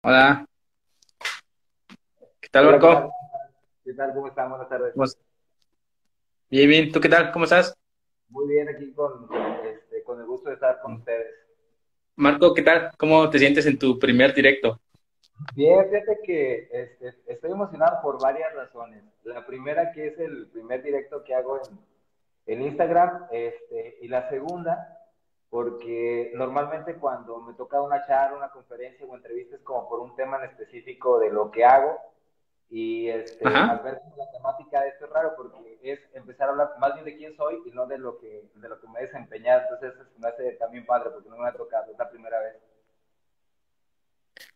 [0.00, 0.46] Hola.
[2.40, 3.12] ¿Qué tal, Marco?
[3.84, 4.14] ¿Qué tal?
[4.14, 4.48] ¿Cómo están?
[4.48, 4.94] Buenas tardes.
[6.48, 6.92] Bien, bien.
[6.92, 7.32] ¿Tú qué tal?
[7.32, 7.74] ¿Cómo estás?
[8.28, 9.28] Muy bien, aquí con,
[9.64, 11.34] este, con el gusto de estar con ustedes.
[12.14, 12.92] Marco, ¿qué tal?
[12.96, 14.80] ¿Cómo te sientes en tu primer directo?
[15.54, 19.02] Bien, fíjate que este, estoy emocionado por varias razones.
[19.24, 21.60] La primera que es el primer directo que hago
[22.46, 24.97] en, en Instagram, este, y la segunda
[25.50, 30.14] porque normalmente cuando me toca una charla, una conferencia o entrevista es como por un
[30.14, 31.98] tema en específico de lo que hago
[32.70, 36.70] y este, al ver la temática de esto es raro porque es empezar a hablar
[36.78, 39.02] más bien de quién soy y no de lo que, de lo que me he
[39.02, 42.40] desempeñado, entonces eso me hace también padre porque no me ha tocado, es la primera
[42.40, 42.56] vez.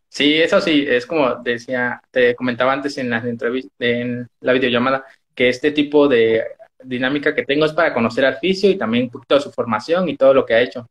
[0.09, 5.05] Sí, eso sí, es como decía, te comentaba antes en la entrevista, en la videollamada,
[5.33, 6.45] que este tipo de
[6.83, 10.07] dinámica que tengo es para conocer al fisio y también un poquito de su formación
[10.09, 10.87] y todo lo que ha hecho.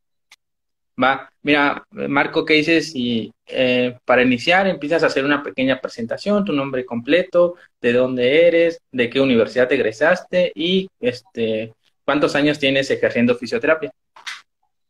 [1.03, 2.93] Va, mira, Marco, ¿qué dices?
[2.95, 8.47] Y eh, para iniciar empiezas a hacer una pequeña presentación, tu nombre completo, de dónde
[8.47, 13.91] eres, de qué universidad te egresaste y este, cuántos años tienes ejerciendo fisioterapia.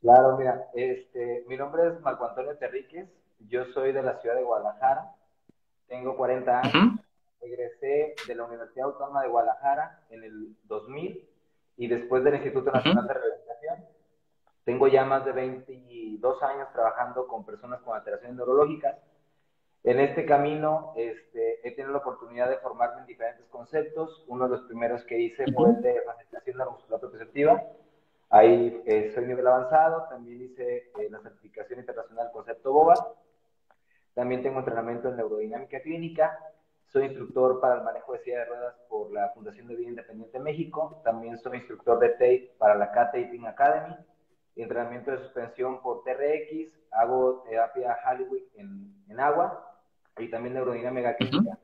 [0.00, 3.06] Claro, mira, este, mi nombre es Marco Antonio Terríquez,
[3.48, 5.14] yo soy de la ciudad de Guadalajara,
[5.86, 6.98] tengo 40 años,
[7.42, 11.28] egresé de la Universidad Autónoma de Guadalajara en el 2000
[11.76, 13.84] y después del Instituto Nacional de Rehabilitación.
[14.64, 18.96] Tengo ya más de 22 años trabajando con personas con alteraciones neurológicas.
[19.82, 24.24] En este camino este, he tenido la oportunidad de formarme en diferentes conceptos.
[24.28, 27.62] Uno de los primeros que hice fue el de facilitación de la musculatura perceptiva.
[28.30, 30.06] Ahí eh, soy nivel avanzado.
[30.08, 32.94] También hice eh, la certificación internacional concepto BOBA.
[34.14, 36.38] También tengo entrenamiento en neurodinámica clínica
[36.92, 40.38] soy instructor para el manejo de silla de ruedas por la Fundación de Vida Independiente
[40.38, 41.00] México.
[41.04, 43.96] También soy instructor de tape para la K-Taping Academy.
[44.56, 46.78] Entrenamiento de suspensión por TRX.
[46.90, 49.80] Hago terapia Hollywood en, en agua
[50.18, 51.58] y también neurodinámica clínica.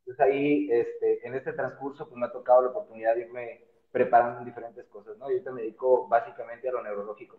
[0.00, 4.40] Entonces ahí, este, en este transcurso, pues me ha tocado la oportunidad de irme preparando
[4.40, 5.30] en diferentes cosas, ¿no?
[5.30, 7.38] Y ahorita me dedico básicamente a lo neurológico.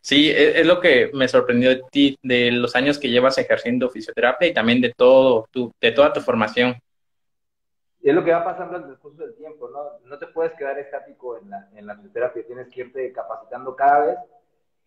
[0.00, 3.90] Sí, e, es, lo que me sorprendió de ti, de los años que llevas ejerciendo
[3.90, 6.74] fisioterapia y también de todo tu, de toda tu formación.
[8.02, 10.08] Es lo que va pasando en el curso del tiempo, ¿no?
[10.08, 14.06] No te puedes quedar estático en la, en la fisioterapia, tienes que irte capacitando cada
[14.06, 14.18] vez.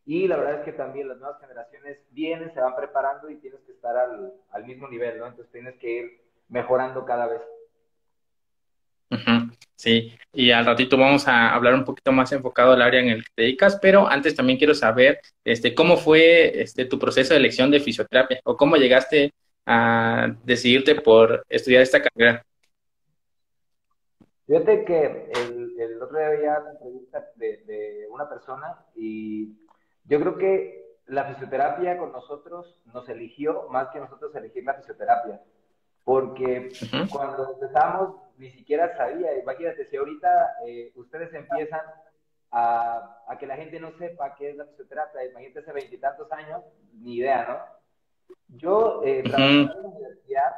[0.05, 3.61] Y la verdad es que también las nuevas generaciones vienen, se van preparando y tienes
[3.61, 5.27] que estar al, al mismo nivel, ¿no?
[5.27, 7.41] Entonces tienes que ir mejorando cada vez.
[9.75, 13.23] Sí, y al ratito vamos a hablar un poquito más enfocado al área en el
[13.23, 17.39] que te dedicas, pero antes también quiero saber este, cómo fue este, tu proceso de
[17.39, 19.33] elección de fisioterapia o cómo llegaste
[19.65, 22.45] a decidirte por estudiar esta carrera.
[24.47, 29.57] Fíjate que el, otro día había una entrevista de una persona y
[30.05, 35.41] yo creo que la fisioterapia con nosotros nos eligió más que nosotros elegir la fisioterapia
[36.05, 36.69] porque
[37.11, 41.81] cuando empezamos ni siquiera sabía, imagínate, si ahorita eh, ustedes empiezan
[42.51, 46.61] a, a, que la gente no sepa qué es la fisioterapia, imagínate hace veintitantos años,
[46.93, 48.35] ni idea, ¿no?
[48.57, 50.55] Yo eh, trabajaba en la universidad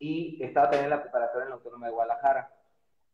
[0.00, 2.50] y estaba teniendo la preparación en la Autónoma de Guadalajara.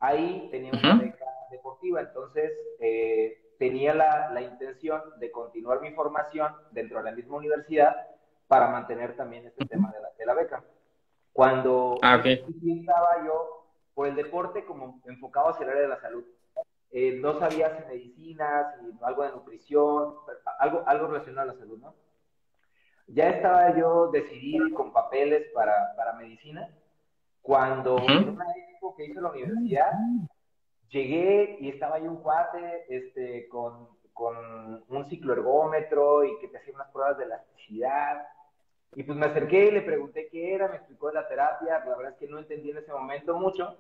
[0.00, 6.54] Ahí tenía una beca deportiva, entonces eh, tenía la, la intención de continuar mi formación
[6.71, 7.94] dentro de la misma universidad
[8.47, 10.65] para mantener también este tema de la, de la beca.
[11.34, 12.45] Cuando ah, okay.
[12.62, 16.25] estaba yo por el deporte como enfocado hacia el área de la salud.
[16.93, 20.15] Eh, no sabía si medicinas, si algo de nutrición,
[20.61, 21.93] algo, algo relacionado a la salud, ¿no?
[23.09, 26.69] Ya estaba yo decidido con papeles para, para medicina,
[27.43, 28.22] cuando -huh.
[28.22, 29.93] en una época que hice la universidad,
[30.89, 36.75] llegué y estaba ahí un cuate este, con, con un cicloergómetro y que te hacía
[36.75, 38.25] unas pruebas de elasticidad
[38.94, 41.97] y pues me acerqué y le pregunté qué era, me explicó de la terapia, la
[41.97, 43.77] verdad es que no entendí en ese momento mucho,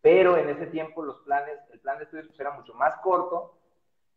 [0.00, 3.54] pero en ese tiempo los planes, el plan de estudios pues era mucho más corto,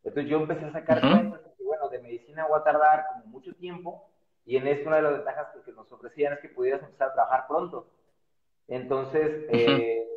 [0.03, 1.11] entonces yo empecé a sacar uh -huh.
[1.11, 4.09] cuentas, y bueno, de medicina voy a tardar como mucho tiempo,
[4.45, 7.13] y en esto una de las ventajas que nos ofrecían es que pudieras empezar a
[7.13, 7.87] trabajar pronto.
[8.67, 9.79] Entonces, uh -huh.
[9.79, 10.07] eh,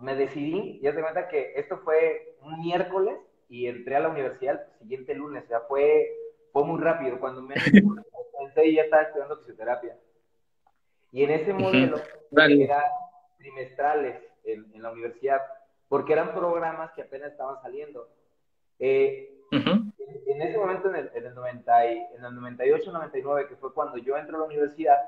[0.00, 3.18] me decidí, ya te cuenta que esto fue un miércoles,
[3.48, 6.08] y entré a la universidad el siguiente lunes, o sea, fue,
[6.52, 7.54] fue muy rápido, cuando me
[8.64, 9.96] y ya estaba estudiando fisioterapia.
[11.12, 12.64] Y en ese modelo uh -huh.
[12.64, 12.82] eran
[13.38, 15.40] trimestrales en, en, la universidad,
[15.88, 18.08] porque eran programas que apenas estaban saliendo.
[18.78, 19.92] Eh, uh -huh.
[19.98, 23.56] en, en, ese momento, en el, en el, 90 y, en el 98, 99, que
[23.56, 24.98] fue cuando yo entré a la universidad,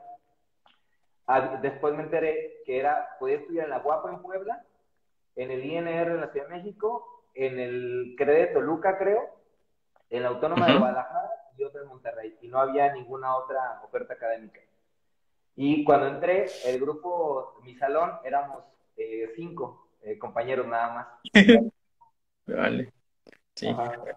[1.27, 4.65] a, después me enteré que era, podía estudiar en la Guapa en Puebla,
[5.37, 9.31] en el INR en la Ciudad de México, en el CRE de Toluca, creo,
[10.11, 10.73] en la Autónoma uh -huh.
[10.73, 11.22] de Guadalajara
[11.63, 14.61] y otra en Monterrey, y no había ninguna otra oferta académica.
[15.57, 18.65] Y cuando entré, el grupo, mi salón, éramos
[18.97, 21.07] eh, cinco eh, compañeros nada más.
[22.47, 22.93] vale.
[23.55, 23.69] Sí.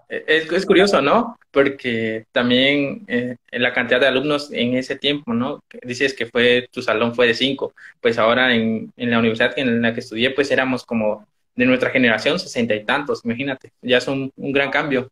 [0.07, 1.37] Es, es, curioso, ¿no?
[1.51, 5.61] Porque también eh, la cantidad de alumnos en ese tiempo, ¿no?
[5.83, 9.81] Dices que fue tu salón fue de cinco, pues ahora en, en la universidad en
[9.81, 14.07] la que estudié, pues éramos como de nuestra generación, sesenta y tantos, imagínate, ya es
[14.07, 15.11] un, un gran cambio.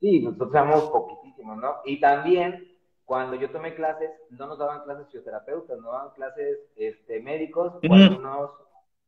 [0.00, 1.76] Sí, nosotros éramos poquitísimos, ¿no?
[1.84, 2.70] Y también
[3.04, 7.94] cuando yo tomé clases, no nos daban clases fisioterapeutas, no daban clases este, médicos, o
[7.94, 8.52] algunos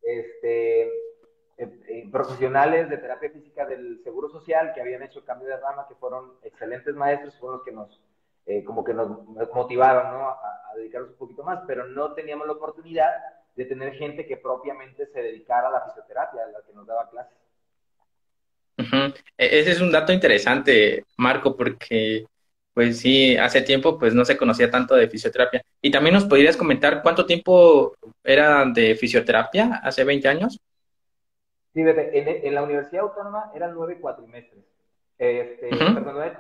[0.03, 5.57] este, eh, eh, profesionales de terapia física del Seguro Social que habían hecho cambio de
[5.57, 8.03] rama, que fueron excelentes maestros, fueron los que nos,
[8.47, 9.09] eh, como que nos
[9.55, 10.29] motivaron ¿no?
[10.31, 13.13] a, dedicarnos un poquito más, pero no teníamos la oportunidad
[13.55, 17.09] de tener gente que propiamente se dedicara a la fisioterapia, a la que nos daba
[17.09, 17.37] clases.
[18.77, 22.27] E-, ese es un dato interesante, Marco, porque
[22.75, 25.63] pues sí, hace tiempo pues no se conocía tanto de fisioterapia.
[25.81, 30.59] Y también nos podrías comentar cuánto tiempo era de fisioterapia hace 20 años.
[31.75, 34.65] Sí, en, en la Universidad Autónoma eran nueve cuatrimestres.
[35.19, 36.33] Este, perdón,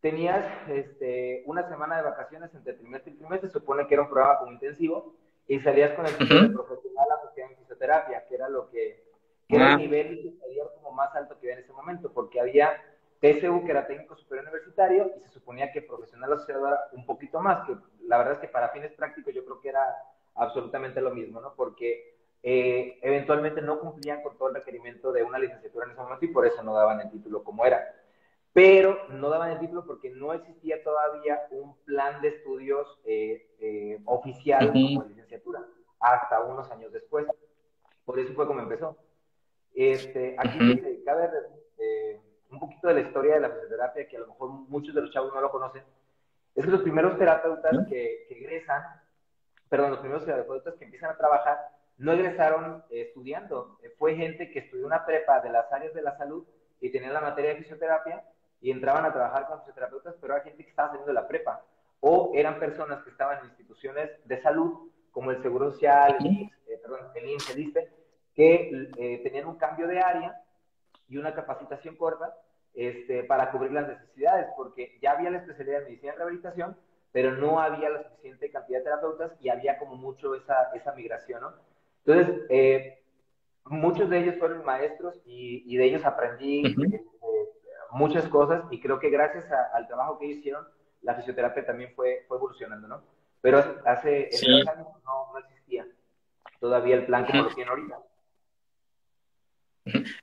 [0.00, 4.38] tenías este, una semana de vacaciones entre trimestre y trimestre, supone que era un programa
[4.38, 5.14] como intensivo,
[5.46, 9.07] y salías con el título de profesional asociado en fisioterapia, que era lo que,
[9.48, 9.76] que era el ah.
[9.78, 10.38] nivel
[10.74, 12.76] como más alto que había en ese momento, porque había
[13.20, 17.40] TSU, que era técnico superior universitario, y se suponía que profesional asociado era un poquito
[17.40, 17.74] más, que
[18.06, 19.96] la verdad es que para fines prácticos yo creo que era
[20.34, 21.54] absolutamente lo mismo, ¿no?
[21.54, 26.24] Porque eh, eventualmente no cumplían con todo el requerimiento de una licenciatura en ese momento
[26.24, 27.94] y por eso no daban el título como era.
[28.52, 34.00] Pero no daban el título porque no existía todavía un plan de estudios eh, eh,
[34.04, 35.64] oficial como licenciatura,
[36.00, 37.26] hasta unos años después.
[38.04, 38.96] Por eso fue como empezó.
[39.80, 40.58] Este, aquí
[41.04, 41.30] cabe
[42.50, 45.12] un poquito de la historia de la fisioterapia, que a lo mejor muchos de los
[45.12, 45.84] chavos no lo conocen,
[46.56, 48.82] es que los primeros terapeutas que, egresan,
[49.68, 51.58] perdón, los primeros terapeutas que empiezan a trabajar,
[51.96, 53.78] no egresaron estudiando.
[53.98, 56.44] Fue gente que estudió una prepa de las áreas de la salud
[56.80, 58.24] y tenían la materia de fisioterapia
[58.60, 61.62] y entraban a trabajar con fisioterapeutas, pero era gente que estaba saliendo de la prepa.
[62.00, 66.80] O eran personas que estaban en instituciones de salud, como el Seguro Social, el eh,
[66.82, 67.60] perdón, el INSS, el
[68.38, 70.40] que eh, tenían un cambio de área
[71.08, 72.36] y una capacitación corta
[72.72, 76.76] este, para cubrir las necesidades, porque ya había la especialidad de medicina y rehabilitación,
[77.10, 81.40] pero no había la suficiente cantidad de terapeutas y había como mucho esa, esa migración,
[81.40, 81.52] ¿no?
[82.06, 83.02] Entonces, eh,
[83.64, 87.04] muchos de ellos fueron maestros y, de ellos aprendí este,
[87.90, 90.64] muchas cosas y creo que gracias al trabajo que hicieron,
[91.02, 93.02] la fisioterapia también fue, fue evolucionando, ¿no?
[93.40, 95.84] Pero hace, hace años no, no, existía
[96.60, 97.98] todavía el plan como lo tiene ahorita.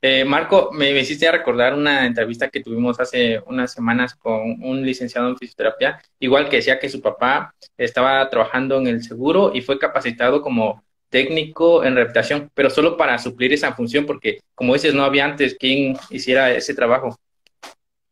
[0.01, 5.27] Eh, Marco, me, hiciste recordar una entrevista que tuvimos hace unas semanas con un licenciado
[5.29, 9.79] en fisioterapia, igual que decía que su papá estaba trabajando en el seguro y fue
[9.79, 15.03] capacitado como técnico en rehabilitación, pero solo para suplir esa función, porque como dices, no
[15.03, 17.17] había antes quien hiciera ese trabajo.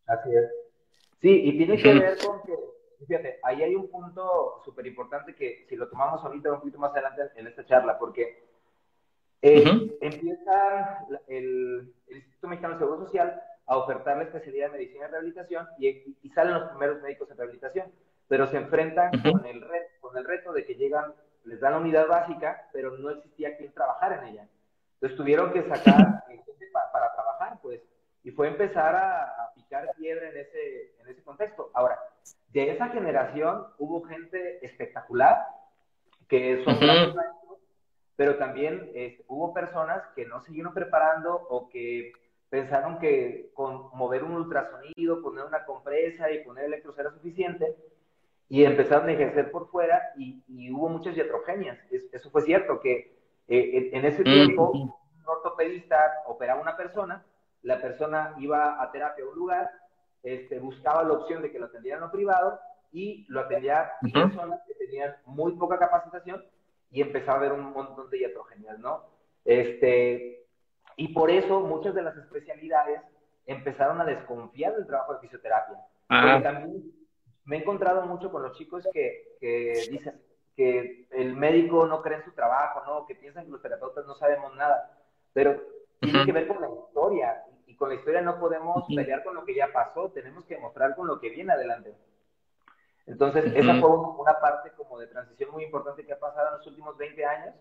[0.06, 0.52] Así es.
[1.22, 2.54] Sí, y tiene que ver con que,
[3.08, 6.92] fíjate, ahí hay un punto súper importante que si lo tomamos ahorita un poquito más
[6.92, 8.44] adelante en esta charla, porque
[9.44, 15.12] eh, empieza el, Instituto Mexicano de Seguro Social a ofertar la especialidad de medicina y
[15.12, 17.92] rehabilitación y, salen los primeros médicos en rehabilitación,
[18.30, 21.80] pero se enfrentan con, el reto, con el reto de que llegan, les dan la
[21.80, 24.48] unidad básica, pero no existía quien trabajar en ella.
[24.94, 27.82] Entonces tuvieron que sacar gente para, trabajar, pues,
[28.24, 31.70] y fue empezar a, picar piedra en ese, en ese contexto.
[31.74, 32.00] Ahora,
[32.54, 35.46] de esa generación hubo gente espectacular,
[36.30, 36.80] que son
[38.16, 42.14] pero también este, hubo personas que no siguieron preparando o que
[42.50, 47.76] pensaron que con mover un ultrasonido, poner una compresa y poner electros era suficiente
[48.50, 51.80] y empezaron a ejercer por fuera y, hubo muchas iatrogenias.
[51.90, 53.18] eso fue cierto, que
[53.48, 54.94] eh, en ese tiempo un
[55.26, 57.26] ortopedista operaba a una persona,
[57.64, 59.72] la persona iba a terapia a un lugar,
[60.22, 62.60] este, buscaba la opción de que lo atendieran en lo privado
[62.92, 66.44] y lo atendía personas que tenían muy poca capacitación
[66.94, 69.04] y empezaba a ver un montón de iatrogenias, ¿no?
[69.44, 70.46] Este,
[70.96, 73.02] y por eso muchas de las especialidades
[73.48, 75.76] empezaron a desconfiar del trabajo de fisioterapia.
[76.08, 76.84] Porque también
[77.46, 80.22] me he encontrado mucho con los chicos que, que, dicen
[80.56, 83.08] que el médico no cree en su trabajo, ¿no?
[83.08, 84.96] Que piensan que los terapeutas no sabemos nada.
[85.34, 85.60] Pero
[86.00, 87.44] tiene que ver con la historia.
[87.66, 90.96] Y con la historia no podemos pelear con lo que ya pasó, tenemos que mostrar
[90.96, 91.96] con lo que viene adelante.
[93.06, 96.68] Entonces, esa fue una parte como de transición muy importante que ha pasado en los
[96.68, 97.56] últimos 20 años,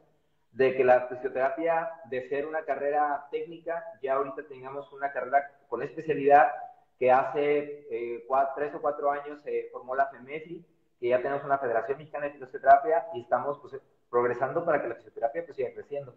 [0.52, 5.82] de que la fisioterapia, de ser una carrera técnica, ya ahorita tengamos una carrera con
[5.82, 6.52] especialidad
[6.98, 10.64] que hace eh, tres o cuatro años se formó la FEMESI,
[11.00, 14.94] que ya tenemos una Federación Mexicana de Fisioterapia y estamos pues, progresando para que la
[14.94, 16.14] fisioterapia pues, siga creciendo.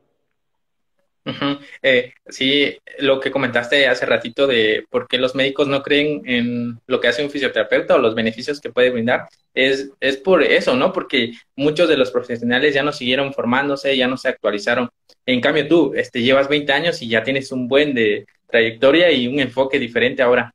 [1.81, 6.79] Eh, sí, lo que comentaste hace ratito de por qué los médicos no creen en
[6.85, 10.75] lo que hace un fisioterapeuta o los beneficios que puede brindar, es, es por eso,
[10.75, 10.93] ¿no?
[10.93, 14.89] Porque muchos de los profesionales ya no siguieron formándose, ya no se actualizaron.
[15.25, 19.27] En cambio, tú este, llevas 20 años y ya tienes un buen de trayectoria y
[19.27, 20.53] un enfoque diferente ahora.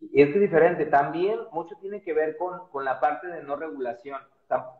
[0.00, 0.86] Y es diferente.
[0.86, 4.20] También mucho tiene que ver con, con la parte de no regulación.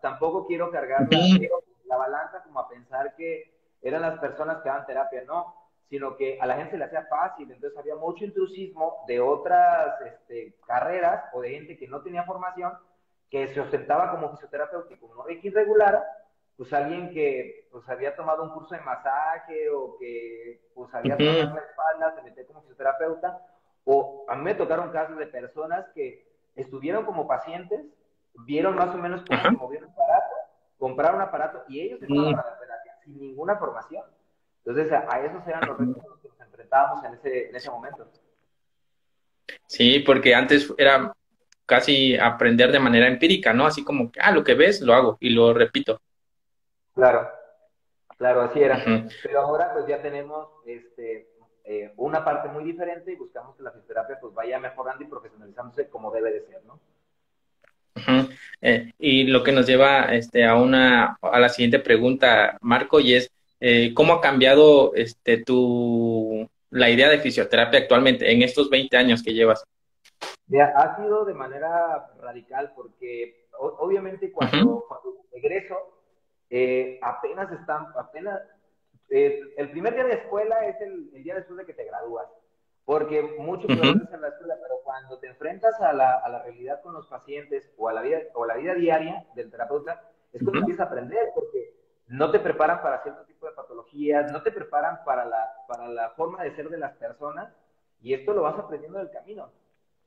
[0.01, 3.51] tampoco quiero cargar la balanza como a pensar que
[3.83, 5.55] eran las personas que daban terapia, no,
[5.89, 10.01] sino que a la gente se le hacía fácil, entonces había mucho intrusismo de otras
[10.03, 12.73] este, carreras o de gente que no tenía formación,
[13.31, 16.05] que se ostentaba como fisioterapeuta y como no había regular,
[16.57, 21.55] pues alguien que pues había tomado un curso de masaje o que pues había tomado
[21.55, 23.41] la espalda, se metió como fisioterapeuta,
[23.85, 27.87] o a mí me tocaron casos de personas que estuvieron como pacientes,
[28.45, 30.35] vieron más o menos cómo se un aparato,
[30.79, 32.58] compraron un aparato y ellos estaban a la
[33.09, 34.05] sin ninguna formación.
[34.65, 37.71] Entonces, a, esos eran los retos a los que nos enfrentábamos en ese, en ese
[37.71, 38.07] momento.
[39.67, 41.13] Sí, porque antes era
[41.65, 43.67] casi aprender de manera empírica, ¿no?
[43.67, 46.01] Así como, ah, lo que ves, lo hago y lo repito.
[46.95, 47.29] Claro,
[48.17, 48.83] claro, así era.
[49.23, 51.31] Pero ahora pues ya tenemos este,
[51.65, 55.89] eh, una parte muy diferente y buscamos que la fisioterapia pues vaya mejorando y profesionalizándose
[55.89, 56.81] como debe de ser, ¿no?
[58.61, 63.15] Eh, y lo que nos lleva este, a, una, a la siguiente pregunta, Marco, y
[63.15, 68.97] es, eh, ¿cómo ha cambiado este, tu, la idea de fisioterapia actualmente en estos 20
[68.97, 69.65] años que llevas?
[70.75, 74.85] ha sido de manera radical porque obviamente cuando,
[75.33, 75.77] regreso,
[76.49, 78.41] eh, apenas están, apenas,
[79.11, 82.27] el primer día de escuela es el, el día después de que te gradúas
[82.89, 83.81] porque mucho que en
[84.23, 87.91] la escuela, pero cuando te enfrentas a la, a la, realidad con los pacientes o
[87.91, 91.75] a la vida, o la vida diaria del terapeuta, es cuando empiezas a aprender, porque
[92.07, 96.09] no te preparan para cierto tipo de patologías, no te preparan para la, para la
[96.13, 97.53] forma de ser de las personas,
[98.01, 99.51] y esto lo vas aprendiendo del camino.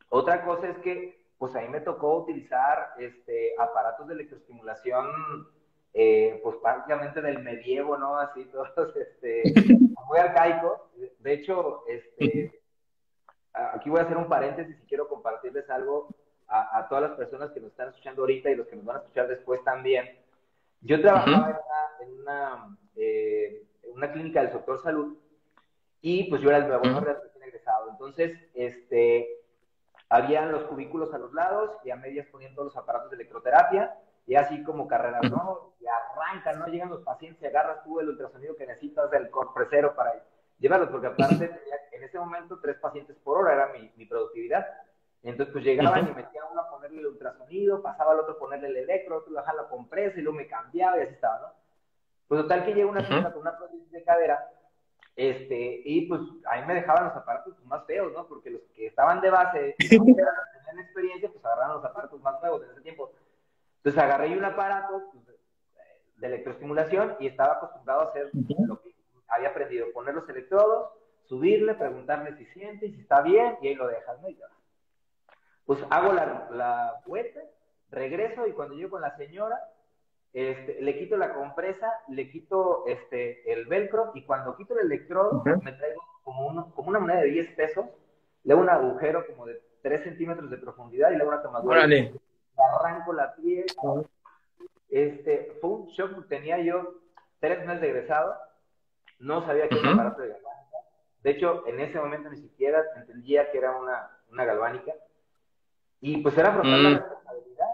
[0.10, 5.06] Otra cosa es que, pues a mí me tocó utilizar este, aparatos de electroestimulación
[5.94, 8.18] eh, pues prácticamente del medievo, ¿no?
[8.18, 9.44] Así todos, este,
[10.08, 10.80] muy arcaicos.
[11.20, 12.61] De hecho, este,
[13.54, 16.10] aquí voy a hacer un paréntesis y quiero compartirles algo
[16.48, 19.00] a, todas las personas que nos están escuchando ahorita y los que nos van a
[19.00, 20.20] escuchar después también.
[20.82, 21.62] Yo trabajaba
[22.02, 25.18] en, una, eh, en, una, clínica del sector salud
[26.02, 27.00] y pues yo era el nuevo, ¿no?
[27.00, 27.92] recién egresado.
[27.92, 29.30] Entonces, este,
[30.10, 33.96] habían los cubículos a los lados y a medias ponían todos los aparatos de electroterapia
[34.28, 35.74] y así como carreras, ¿no?
[35.80, 36.68] Y arrancan, ¿no?
[36.68, 40.14] Llegan los pacientes y agarras tú el ultrasonido que necesitas del compresero para
[40.62, 44.66] llevarlos, porque aparte tenía en ese momento tres pacientes por hora, era mi, mi productividad.
[45.24, 48.70] Entonces, pues llegaban y metía uno a ponerle el ultrasonido, pasaba al otro a ponerle
[48.70, 51.48] el electro, otro a la compresa y luego me cambiaba y así estaba, ¿no?
[52.28, 54.50] Pues total que llega una señora con una prótesis de cadera,
[55.16, 58.26] este, y pues ahí me dejaban los aparatos más feos, ¿no?
[58.28, 62.42] Porque los que estaban de base, y no tenían experiencia, pues agarraban los aparatos más
[62.42, 63.12] nuevos en ese tiempo.
[63.78, 65.38] Entonces agarré un aparato pues,
[66.16, 68.30] de electroestimulación y estaba acostumbrado a hacer
[68.66, 68.91] lo que
[69.32, 70.92] había aprendido, poner los electrodos,
[71.24, 74.28] subirle, preguntarle si siente y si está bien, y ahí lo dejas, ¿no?
[75.66, 77.42] Pues hago la, la vuelta,
[77.90, 79.58] regreso y cuando llego con la señora,
[80.34, 85.44] este, le quito la compresa, le quito este, el velcro y cuando quito el electrodo
[85.44, 87.86] me traigo como, uno, como una moneda de 10 pesos,
[88.44, 91.84] le hago un agujero como de 3 centímetros de profundidad y le hago una tomadura.
[92.80, 93.66] Arranco la piel.
[94.90, 96.96] Este, fue un shock, tenía yo
[97.40, 98.36] tres meses de egresado,
[99.22, 100.78] no sabía que era un aparato de galvánica.
[101.24, 104.94] De hecho, en ese momento ni siquiera entendía que era una, una galvánica.
[106.02, 106.94] Y pues era afrontar la mm.
[106.96, 107.68] responsabilidad.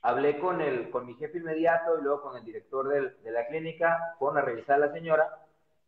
[0.00, 3.46] Hablé con, el, con mi jefe inmediato y luego con el director del, de la
[3.46, 5.28] clínica, fueron a revisar a la señora.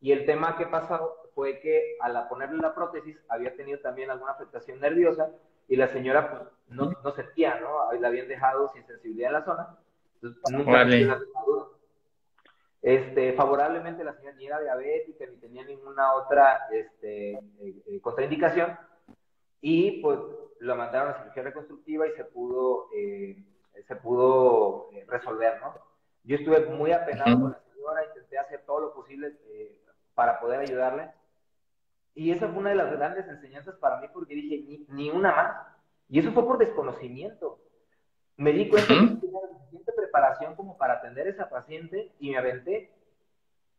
[0.02, 4.32] Y el tema que pasó fue que al ponerle la prótesis había tenido también alguna
[4.32, 5.30] afectación nerviosa
[5.68, 7.92] y la señora pues, no, no sentía, ¿no?
[7.98, 9.76] La habían dejado sin sensibilidad en la zona.
[10.16, 11.08] Entonces, nunca vale.
[12.82, 18.74] Este, favorablemente la señora ni era diabética ni tenía ninguna otra este, eh, eh, contraindicación
[19.60, 20.18] y pues
[20.60, 23.44] lo mandaron a cirugía reconstructiva y se pudo, eh,
[23.86, 25.74] se pudo resolver, ¿no?
[26.24, 29.36] Yo estuve muy apenado con la señora, intenté hacer todo lo posible
[30.14, 31.10] para poder ayudarle
[32.14, 35.32] y esa fue una de las grandes enseñanzas para mí porque dije, ni, ni una
[35.32, 35.66] más.
[36.08, 37.60] Y eso fue por desconocimiento.
[38.36, 39.79] Me di cuenta que tenía suficiente
[40.10, 42.90] preparación como para atender a esa paciente y me aventé.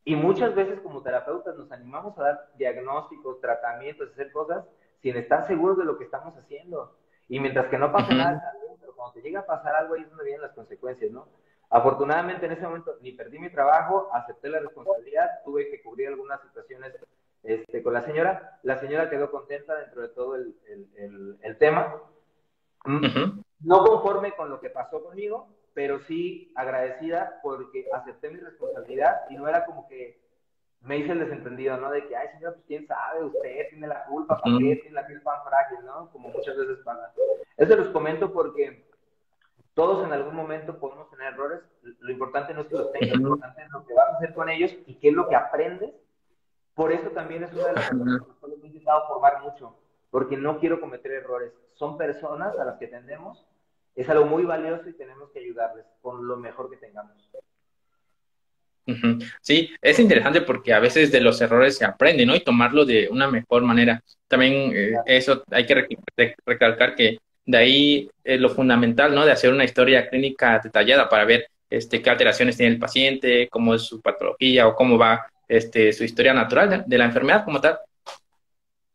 [0.04, 4.66] Y muchas veces como terapeutas nos animamos a dar diagnósticos, tratamientos, hacer cosas
[5.02, 6.96] sin estar seguros de lo que estamos haciendo.
[7.28, 8.42] Y mientras que no pase nada,
[8.80, 11.28] pero cuando te llega a pasar algo ahí es donde vienen las consecuencias, ¿no?
[11.70, 16.42] Afortunadamente en ese momento ni perdí mi trabajo, acepté la responsabilidad, tuve que cubrir algunas
[16.42, 16.94] situaciones
[17.44, 18.60] este, con la señora.
[18.64, 20.56] La señora quedó contenta dentro de todo el,
[21.42, 21.96] el, tema.
[22.86, 29.22] Mm, no conforme con lo que pasó conmigo, pero sí agradecida porque acepté mi responsabilidad
[29.30, 30.20] y no era como que
[30.82, 31.92] me hice el desentendido, ¿no?
[31.92, 35.06] De que, ay, señora, pues quién sabe, usted tiene la culpa, ¿para qué tiene la
[35.06, 36.10] piel tan frágil, ¿no?
[36.12, 37.14] Como muchas veces pasa.
[37.58, 38.84] Eso los comento porque
[39.74, 41.62] todos en algún momento podemos tener errores.
[41.82, 44.34] Lo importante no es que los tengas, lo importante es lo que vas a hacer
[44.34, 45.94] con ellos y qué es lo que aprendes.
[46.74, 49.78] Por eso también es una de las cosas que he intentado formar mucho,
[50.10, 51.54] porque no quiero cometer errores.
[51.74, 53.46] Son personas a las que tendemos,
[53.96, 57.18] es algo muy valioso y tenemos que ayudarles con lo mejor que tengamos.
[59.42, 62.36] Sí, es interesante porque a veces de los errores se aprende, ¿no?
[62.36, 64.02] Y tomarlo de una mejor manera.
[64.28, 65.88] También eh, eso hay que
[66.46, 69.26] recalcar que de ahí es lo fundamental, ¿no?
[69.26, 73.76] De hacer una historia clínica detallada para ver este, qué alteraciones tiene el paciente, cómo
[73.76, 77.80] es su patología o cómo va este, su historia natural de, la enfermedad como tal.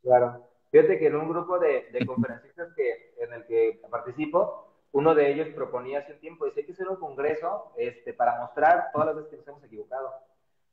[0.03, 0.43] Claro.
[0.71, 4.66] Fíjate que en un grupo de, conferencistas que, en el que participo,
[4.97, 8.41] uno de ellos proponía hace un tiempo, dice, hay que hacer un congreso este, para
[8.41, 10.11] mostrar todas las veces que nos hemos equivocado.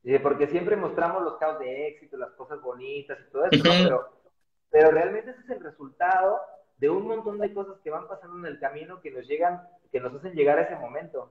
[0.02, 4.10] Dice, porque siempre mostramos los casos de éxito, las cosas bonitas y todo eso, pero,
[4.70, 6.40] pero realmente ese es el resultado
[6.78, 9.62] de un montón de cosas que van pasando en el camino que nos llegan,
[9.92, 11.30] que nos hacen llegar a ese momento.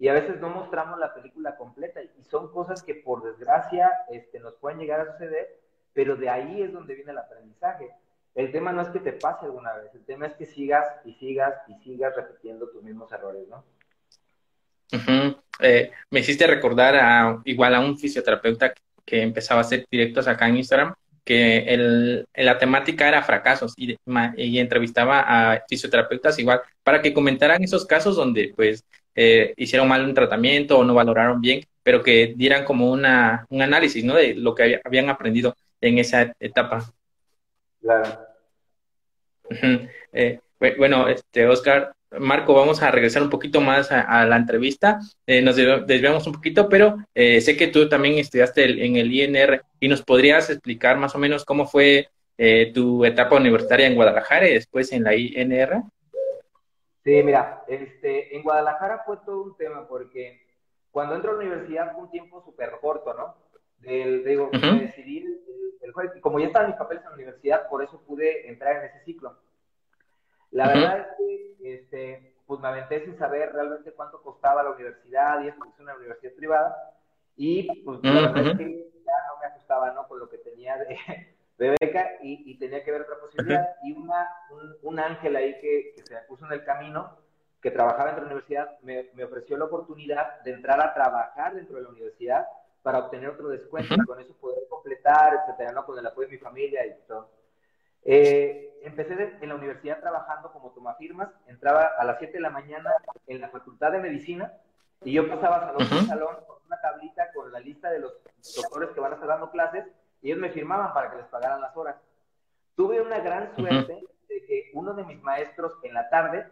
[0.00, 4.40] Y a veces no mostramos la película completa y son cosas que por desgracia este,
[4.40, 5.60] nos pueden llegar a suceder,
[5.92, 7.88] pero de ahí es donde viene el aprendizaje.
[8.34, 11.12] El tema no es que te pase alguna vez, el tema es que sigas y
[11.14, 13.64] sigas y sigas repitiendo tus mismos errores, ¿no?
[15.60, 18.74] Eh, me hiciste recordar a, igual a un fisioterapeuta
[19.04, 23.96] que empezaba a hacer directos acá en Instagram que el, la temática era fracasos y,
[24.36, 28.84] y, entrevistaba a fisioterapeutas igual para que comentaran esos casos donde pues
[29.14, 33.62] eh, hicieron mal un tratamiento o no valoraron bien, pero que dieran como una, un
[33.62, 34.14] análisis ¿no?
[34.14, 36.92] de lo que habían aprendido en esa etapa.
[37.80, 38.31] Claro.
[40.12, 40.40] Eh,
[40.78, 45.00] bueno, este, Oscar, Marco, vamos a regresar un poquito más a, la entrevista.
[45.26, 49.62] Eh, nos desviamos un poquito, pero eh, sé que tú también estudiaste en el INR
[49.80, 52.08] y nos podrías explicar más o menos cómo fue
[52.74, 55.84] tu etapa universitaria en Guadalajara y después en la INR.
[57.04, 60.42] Sí, mira, este, en Guadalajara fue todo un tema porque
[60.90, 63.34] cuando entro a la universidad fue un tiempo súper corto, ¿no?
[63.82, 65.24] Del, digo, decidir,
[65.80, 69.04] el, como ya estaban mis papeles en la universidad, por eso pude entrar en ese
[69.04, 69.36] ciclo.
[70.52, 75.42] La verdad es que este, pues me aventé sin saber realmente cuánto costaba la universidad
[75.42, 76.76] y eso es una universidad privada.
[77.36, 80.06] Y pues la verdad es que ya no me ajustaba ¿no?
[80.06, 80.96] con lo que tenía de,
[81.58, 83.76] de beca y, tenía que ver otra posibilidad.
[83.82, 84.28] Y una,
[84.82, 87.16] un, ángel ahí que, se me puso en el camino,
[87.60, 91.54] que trabajaba dentro de la universidad, me, me, ofreció la oportunidad de entrar a trabajar
[91.54, 92.46] dentro de la universidad
[92.82, 95.86] para obtener otro descuento y con eso poder completar, etcétera, ¿no?
[95.86, 97.30] con el apoyo de mi familia y todo.
[98.04, 102.90] Eh, empecé en la universidad trabajando como tomafirmas, entraba a las 7 de la mañana
[103.28, 104.52] en la facultad de medicina
[105.04, 108.12] y yo pasaba salón por salón con una tablita con la lista de los
[108.56, 109.86] doctores que van a estar dando clases
[110.20, 111.96] y ellos me firmaban para que les pagaran las horas.
[112.74, 116.46] Tuve una gran suerte de que uno de mis maestros en la tarde,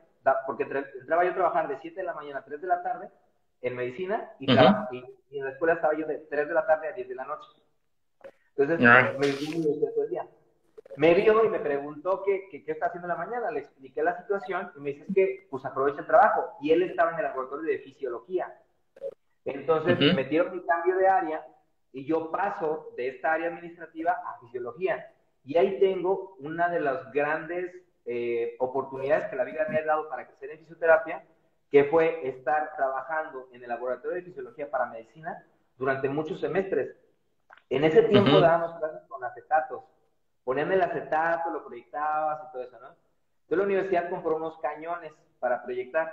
[0.46, 3.10] porque entraba yo a trabajar de 7 de la mañana a 3 de la tarde
[3.62, 6.92] en medicina y, y, en la escuela estaba yo de 3 de la tarde a
[6.92, 7.48] 10 de la noche.
[8.56, 8.80] Entonces,
[9.18, 10.26] me vine todo el día
[10.96, 13.50] me vio y me preguntó qué, qué, está haciendo en la mañana.
[13.50, 16.56] Le expliqué la situación y me dice que pues aprovecha el trabajo.
[16.60, 18.52] Y él estaba en el laboratorio de fisiología.
[19.44, 21.46] Entonces me metieron mi cambio de área
[21.92, 25.10] y yo paso de esta área administrativa a fisiología.
[25.44, 30.08] Y ahí tengo una de las grandes eh, oportunidades que la vida me ha dado
[30.08, 31.24] para crecer en fisioterapia,
[31.70, 35.44] que fue estar trabajando en el laboratorio de fisiología para medicina
[35.76, 36.96] durante muchos semestres.
[37.68, 39.82] En ese tiempo dábamos clases con acetatos
[40.44, 42.88] ponían el acetato, lo proyectabas y todo eso, ¿no?
[43.42, 46.12] Entonces la universidad compró unos cañones para proyectar.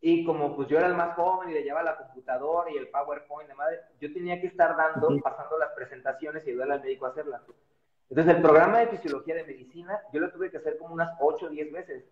[0.00, 2.88] Y como pues yo era el más joven y le llevaba la computadora y el
[2.88, 7.06] PowerPoint de madre, yo tenía que estar dando, pasando las presentaciones y ayudarle al médico
[7.06, 7.42] a hacerlas.
[8.08, 11.46] Entonces el programa de fisiología de medicina, yo lo tuve que hacer como unas 8
[11.46, 12.04] o 10 veces.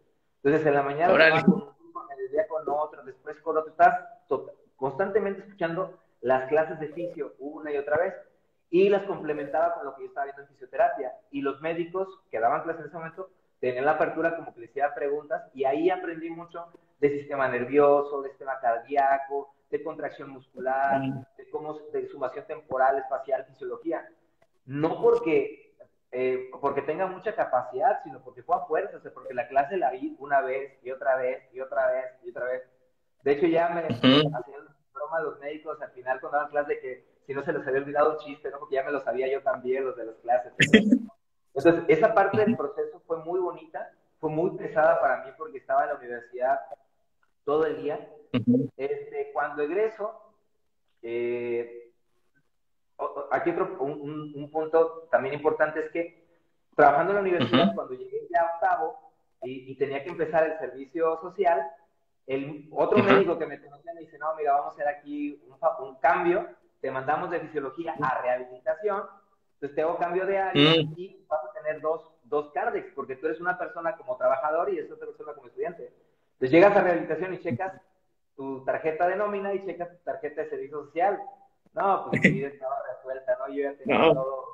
[0.42, 1.74] Entonces en la mañana con un
[2.12, 4.04] en el día con otro, después con otro, estás
[4.76, 8.14] constantemente escuchando las clases de fisio una y otra vez
[8.70, 11.12] y las complementaba con lo que yo estaba viendo en fisioterapia.
[11.30, 14.70] Y los médicos que daban clases en ese momento tenían la apertura como que les
[14.70, 16.66] hacía preguntas y ahí aprendí mucho
[17.00, 21.00] de sistema nervioso, de sistema cardíaco, de contracción muscular,
[21.36, 24.08] de cómo de sumación temporal, espacial, fisiología.
[24.66, 25.67] No porque
[26.10, 29.76] eh, porque tenga mucha capacidad, sino porque fue a fuerza, o sea, porque la clase
[29.76, 32.62] la vi una vez y otra vez y otra vez y otra vez.
[33.22, 34.32] De hecho, ya me hacían
[34.92, 37.80] broma los médicos al final cuando daban clase de que si no se les había
[37.80, 38.58] olvidado un chiste, ¿no?
[38.58, 40.52] Porque ya me lo sabía yo también, los de las clases.
[41.54, 45.82] Entonces, esa parte del proceso fue muy bonita, fue muy pesada para mí porque estaba
[45.82, 46.60] en la universidad
[47.44, 48.08] todo el día.
[48.76, 50.22] este, cuando egreso,
[51.02, 51.87] eh,
[53.30, 56.26] aquí otro, un, un, punto también importante es que
[56.74, 58.98] trabajando en la universidad, cuando llegué ya a octavo
[59.42, 61.70] y, y, tenía que empezar el servicio social,
[62.26, 65.86] el otro médico que me conocía me dice, no, mira, vamos a hacer aquí un,
[65.86, 66.46] un cambio,
[66.80, 69.02] te mandamos de fisiología a rehabilitación,
[69.54, 70.94] entonces te hago cambio de área mm.
[70.96, 74.78] y vas a tener dos, dos cardex, porque tú eres una persona como trabajador y
[74.78, 75.92] es otra persona como estudiante.
[76.34, 77.72] Entonces llegas a rehabilitación y checas
[78.36, 81.18] tu tarjeta de nómina y checas tu tarjeta de servicio social.
[81.74, 83.54] No, pues mi vida estaba resuelta, ¿no?
[83.54, 84.44] Yo ya tenía todo,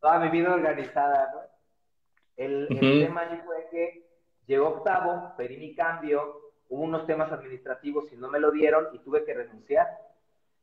[0.00, 1.40] toda mi vida organizada, ¿no?
[2.36, 4.06] El, el tema ahí fue que
[4.46, 8.98] llegó octavo, pedí mi cambio, hubo unos temas administrativos y no me lo dieron y
[9.00, 9.86] tuve que renunciar.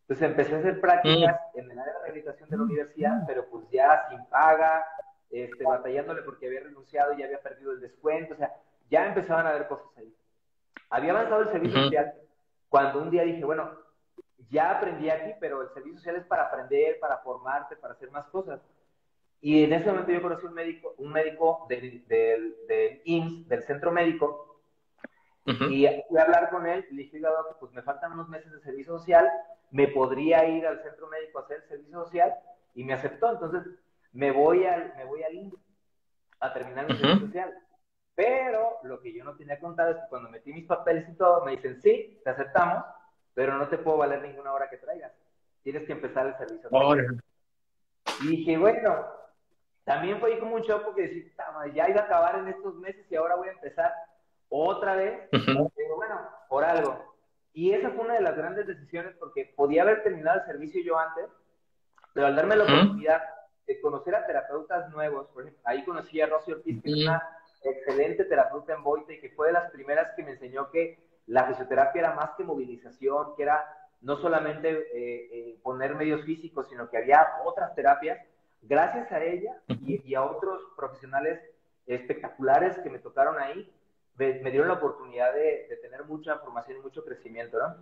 [0.01, 1.59] Entonces empecé a hacer prácticas mm.
[1.59, 4.85] en el área de rehabilitación de la universidad, pero pues ya sin paga,
[5.29, 8.55] este, batallándole porque había renunciado y ya había perdido el descuento, o sea,
[8.89, 10.13] ya empezaban a haber cosas ahí.
[10.89, 12.13] Había avanzado el servicio social
[12.69, 13.69] cuando un día dije, bueno,
[14.49, 18.27] ya aprendí aquí, pero el servicio social es para aprender, para formarte, para hacer más
[18.27, 18.61] cosas.
[19.41, 23.63] Y en ese momento yo conocí un médico, un médico del, del, del IMSS, del
[23.63, 24.61] centro médico,
[25.45, 25.53] y
[26.09, 27.21] fui a hablar con él, y le dije,
[27.59, 29.29] pues me faltan unos meses de servicio social,
[29.71, 32.33] me podría ir al centro médico a hacer el servicio social,
[32.73, 33.31] y me aceptó.
[33.31, 33.63] Entonces,
[34.11, 35.59] me voy al, me voy al IMSS
[36.39, 37.53] a terminar mi servicio social.
[38.15, 41.45] Pero lo que yo no tenía contado es que cuando metí mis papeles y todo,
[41.45, 42.83] me dicen, sí, te aceptamos,
[43.37, 45.11] pero no te puedo valer ninguna hora que traigas.
[45.61, 46.71] Tienes que empezar el servicio.
[48.23, 49.05] Y dije, bueno,
[49.83, 51.35] también fue como un shock porque decir,
[51.75, 53.93] ya iba a acabar en estos meses y ahora voy a empezar
[54.49, 55.29] otra vez.
[55.31, 56.19] bueno,
[56.49, 57.15] por algo.
[57.53, 60.97] Y esa fue una de las grandes decisiones porque podía haber terminado el servicio yo
[60.97, 61.25] antes,
[62.13, 63.21] pero al darme la oportunidad
[63.67, 67.21] de conocer a terapeutas nuevos, por ejemplo, ahí conocí a Rosy Ortiz, que es una
[67.61, 71.45] excelente terapeuta en Boite y que fue de las primeras que me enseñó que la
[71.45, 73.65] fisioterapia era más que movilización, que era
[74.01, 78.19] no solamente eh, eh, poner medios físicos, sino que había otras terapias.
[78.61, 81.39] Gracias a ella y, a otros profesionales
[81.85, 83.71] espectaculares que me tocaron ahí,
[84.17, 87.75] me, dieron la oportunidad de, tener mucha formación y mucho crecimiento, ¿no?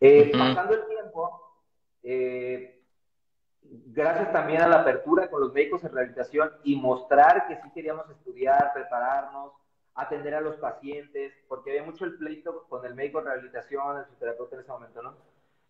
[0.00, 1.42] Eh, pasando el tiempo,
[3.62, 8.08] gracias también a la apertura con los médicos en rehabilitación y mostrar que sí queríamos
[8.10, 9.54] estudiar, prepararnos,
[9.98, 14.04] atender a los pacientes, porque había mucho el pleito con el médico en rehabilitación, el
[14.04, 15.14] fisioterapeuta en ese momento, ¿no?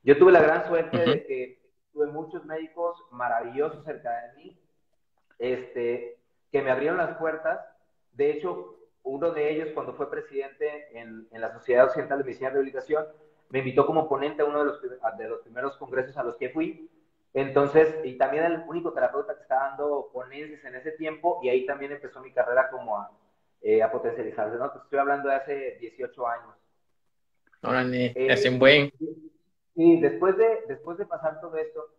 [0.03, 1.61] Yo tuve la gran suerte de que
[1.93, 4.59] tuve muchos médicos maravillosos cerca de mí,
[5.39, 6.19] este,
[6.53, 7.61] que me abrieron las puertas.
[8.13, 12.49] De hecho, uno de ellos, cuando fue presidente en, en la Sociedad Occidental de Medicina
[12.49, 13.07] y Rehabilitación,
[13.51, 16.51] me invitó como ponente a uno de los, de los primeros congresos a los que
[16.51, 16.89] fui
[17.35, 21.67] entonces, y también el único terapeuta que estaba dando ponencias en ese tiempo, y ahí
[21.67, 23.11] también empezó mi carrera como a,
[23.61, 24.67] eh, a potencializarse, ¿no?
[24.67, 26.55] estoy hablando de hace 18 años.
[27.63, 28.93] Órale, eh, es un buen.
[29.75, 31.93] Sí, después de, después de pasar todo esto,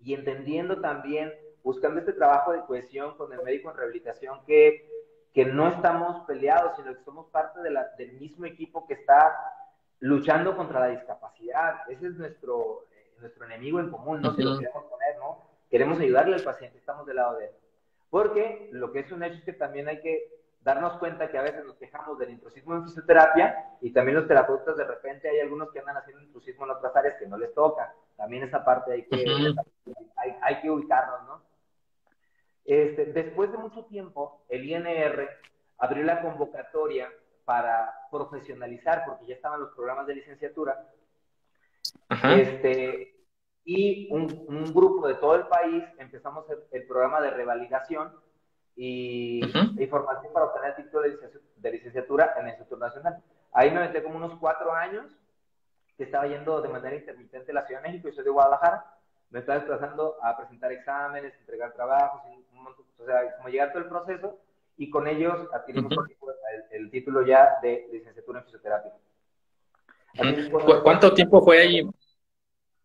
[0.00, 4.88] y entendiendo también, buscando este trabajo de cohesión con el médico en rehabilitación, que,
[5.32, 9.34] que no estamos peleados, sino que somos parte de la, del mismo equipo que está
[10.00, 11.88] luchando contra la discapacidad.
[11.88, 12.86] Ese es nuestro,
[13.20, 15.42] nuestro enemigo en común, no se lo queremos poner, ¿no?
[15.70, 17.50] Queremos ayudarle al paciente, estamos del lado de él.
[18.10, 21.42] Porque lo que es un hecho es que también hay que darnos cuenta que a
[21.42, 25.70] veces nos quejamos del intrusismo en fisioterapia y también los terapeutas de repente hay algunos
[25.70, 27.94] que andan haciendo intrusismo en otras áreas que no les toca.
[28.16, 29.24] También esa parte hay que,
[30.16, 31.42] hay, hay, que ubicarnos, ¿no?
[32.64, 35.28] Este, después de mucho tiempo, el INR
[35.78, 37.12] abrió la convocatoria
[37.44, 40.88] para profesionalizar, porque ya estaban los programas de licenciatura,
[42.22, 43.14] este,
[43.64, 44.26] y un,
[44.72, 48.12] grupo de todo el país empezamos el, programa de revalidación
[48.76, 49.40] y,
[49.90, 51.02] formación para obtener el título
[51.56, 53.22] de licenciatura, en el Instituto Nacional.
[53.52, 55.04] Ahí me metí como unos cuatro años,
[55.96, 58.84] que estaba yendo de manera intermitente a la Ciudad de México, y soy de Guadalajara.
[59.30, 62.22] Me estaba desplazando a presentar exámenes, entregar trabajos,
[62.98, 64.38] o sea, como llegar todo el proceso,
[64.76, 65.92] y con ellos adquirimos
[66.70, 68.92] el, título ya de licenciatura en fisioterapia.
[70.82, 71.88] ¿Cuánto tiempo fue ahí?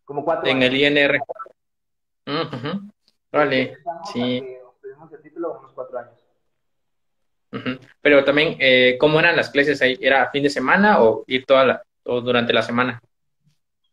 [0.04, 1.20] Como cuatro En el INR.
[3.32, 3.78] Vale,
[4.12, 4.59] sí.
[5.12, 6.26] El título unos cuatro años.
[8.00, 9.98] Pero también, eh, ¿cómo eran las clases ahí?
[10.00, 13.00] ¿Era fin de semana o ir toda la, o durante la semana?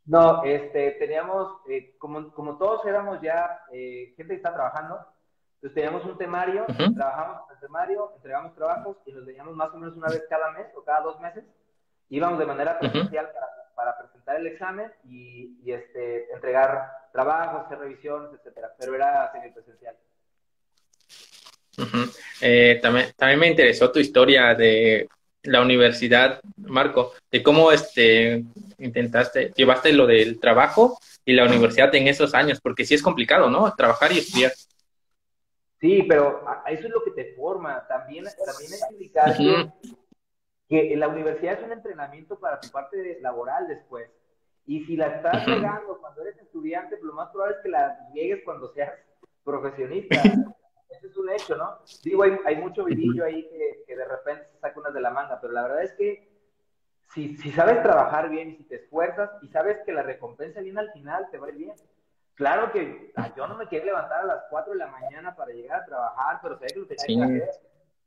[0.05, 5.05] No, este, teníamos, eh, como, como todos éramos ya eh, gente que está trabajando,
[5.55, 6.65] Entonces teníamos un temario,
[6.95, 10.51] trabajamos en el temario, entregamos trabajos y nos veíamos más o menos una vez cada
[10.51, 11.43] mes o cada dos meses.
[12.09, 13.29] Íbamos de manera presencial
[13.75, 18.73] para, presentar el examen y, este, entregar trabajos, hacer revisiones, etcétera.
[18.79, 19.95] Pero era semipresencial.
[22.41, 25.07] Eh, también, también me interesó tu historia de
[25.43, 28.43] la universidad, Marco, de cómo este,
[28.79, 33.49] intentaste, llevaste lo del trabajo y la universidad en esos años, porque sí es complicado,
[33.49, 33.73] ¿no?
[33.75, 34.51] Trabajar y estudiar.
[35.79, 37.85] Sí, pero eso es lo que te forma.
[37.87, 39.37] También, también que indicar
[40.67, 44.09] que, la universidad es un entrenamiento para tu parte laboral después.
[44.65, 48.41] Y si la estás llegando cuando eres estudiante, lo más probable es que la llegues
[48.43, 48.91] cuando seas
[49.43, 50.21] profesionista.
[50.89, 51.79] Ese es un hecho, ¿no?
[52.03, 55.11] Digo, hay, hay mucho vidillo ahí que, que, de repente se saca unas de la
[55.11, 56.29] manga, pero la verdad es que
[57.13, 60.79] si, si sabes trabajar bien y si te esfuerzas y sabes que la recompensa viene
[60.79, 61.75] al final, te va a ir bien.
[62.35, 65.51] Claro que ah, yo no me quiero levantar a las 4 de la mañana para
[65.51, 67.49] llegar a trabajar, pero sé que lo tenía que hacer.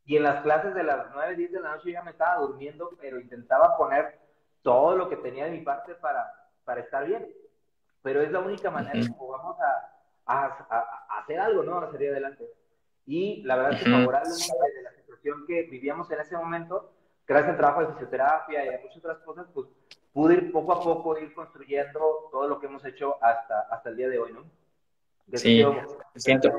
[0.05, 2.89] Y en las clases de las 9, 10 de la noche ya me estaba durmiendo,
[2.99, 4.19] pero intentaba poner
[4.61, 7.27] todo lo que tenía de mi parte para, para estar bien.
[8.01, 9.91] Pero es la única manera que vamos a,
[10.25, 11.77] a, a, hacer algo, ¿no?
[11.79, 12.49] A salir adelante.
[13.05, 16.93] Y la verdad es que favorable de la situación que vivíamos en ese momento,
[17.27, 19.67] gracias al trabajo de fisioterapia y a muchas otras cosas, pues
[20.13, 23.97] pude ir poco a poco ir construyendo todo lo que hemos hecho hasta, hasta el
[23.97, 24.43] día de hoy, ¿no?
[25.33, 25.63] sí,
[26.15, 26.51] siento,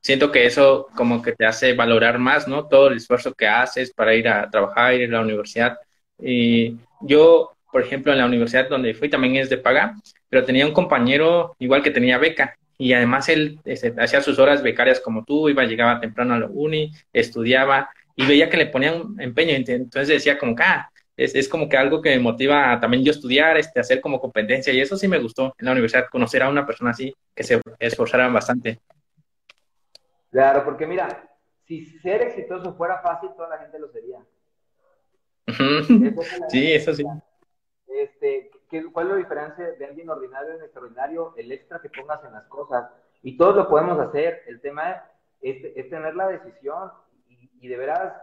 [0.00, 2.68] siento que eso como que te hace valorar más, ¿no?
[2.68, 5.78] Todo el esfuerzo que haces para ir a trabajar, ir a la universidad.
[6.18, 9.96] Y yo, por ejemplo, en la universidad donde fui también es de paga,
[10.28, 14.62] pero tenía un compañero igual que tenía beca y además él este, hacía sus horas
[14.62, 19.16] becarias como tú, iba, llegaba temprano a la uni, estudiaba y veía que le ponían
[19.18, 22.80] empeño, entonces decía como que, ah, es, es, como que algo que me motiva a
[22.80, 26.06] también yo estudiar, este, hacer como competencia, y eso sí me gustó en la universidad,
[26.10, 28.80] conocer a una persona así, que se esforzara bastante.
[30.30, 31.28] Claro, porque mira,
[31.64, 34.18] si ser exitoso fuera fácil, toda la gente lo sería.
[36.48, 37.04] sí, eso sí.
[37.86, 38.50] Este,
[38.92, 41.34] ¿Cuál es la diferencia de alguien ordinario en extraordinario?
[41.36, 42.90] El extra que pongas en las cosas.
[43.22, 44.42] Y todos lo podemos hacer.
[44.46, 45.04] El tema
[45.40, 46.90] es, es tener la decisión
[47.28, 48.14] y, y de veras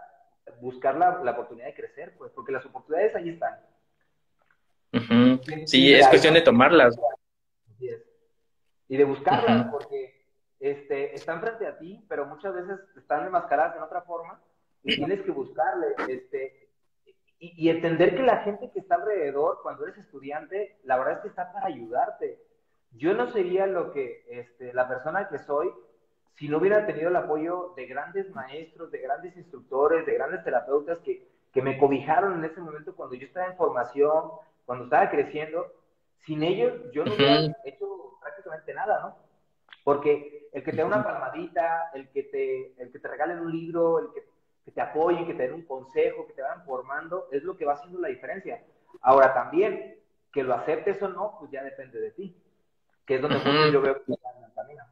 [0.59, 3.55] buscar la, la, oportunidad de crecer, pues, porque las oportunidades ahí están.
[5.65, 6.97] Sí, es cuestión de tomarlas.
[8.87, 10.25] Y de buscarlas, porque
[10.59, 14.41] este, están frente a ti, pero muchas veces están enmascaradas en otra forma
[14.83, 15.87] y tienes que buscarle.
[16.09, 16.60] Este,
[17.41, 21.19] y, y, entender que la gente que está alrededor, cuando eres estudiante, la verdad es
[21.21, 22.39] que está para ayudarte.
[22.93, 25.71] Yo no sería lo que este, la persona que soy
[26.35, 30.97] si no hubiera tenido el apoyo de grandes maestros, de grandes instructores, de grandes terapeutas
[30.99, 34.31] que, que me cobijaron en ese momento cuando yo estaba en formación,
[34.65, 35.67] cuando estaba creciendo,
[36.25, 39.17] sin ellos yo no hubiera hecho prácticamente nada, ¿no?
[39.83, 43.51] Porque el que te da una palmadita, el que te, el que te regalen un
[43.51, 44.30] libro, el que,
[44.71, 47.65] que te apoyen, que te den un consejo, que te vayan formando, es lo que
[47.65, 48.63] va haciendo la diferencia.
[49.01, 49.97] Ahora también,
[50.31, 52.35] que lo aceptes o no, pues ya depende de ti,
[53.05, 53.39] que es donde
[53.71, 54.83] yo veo que está en el camino.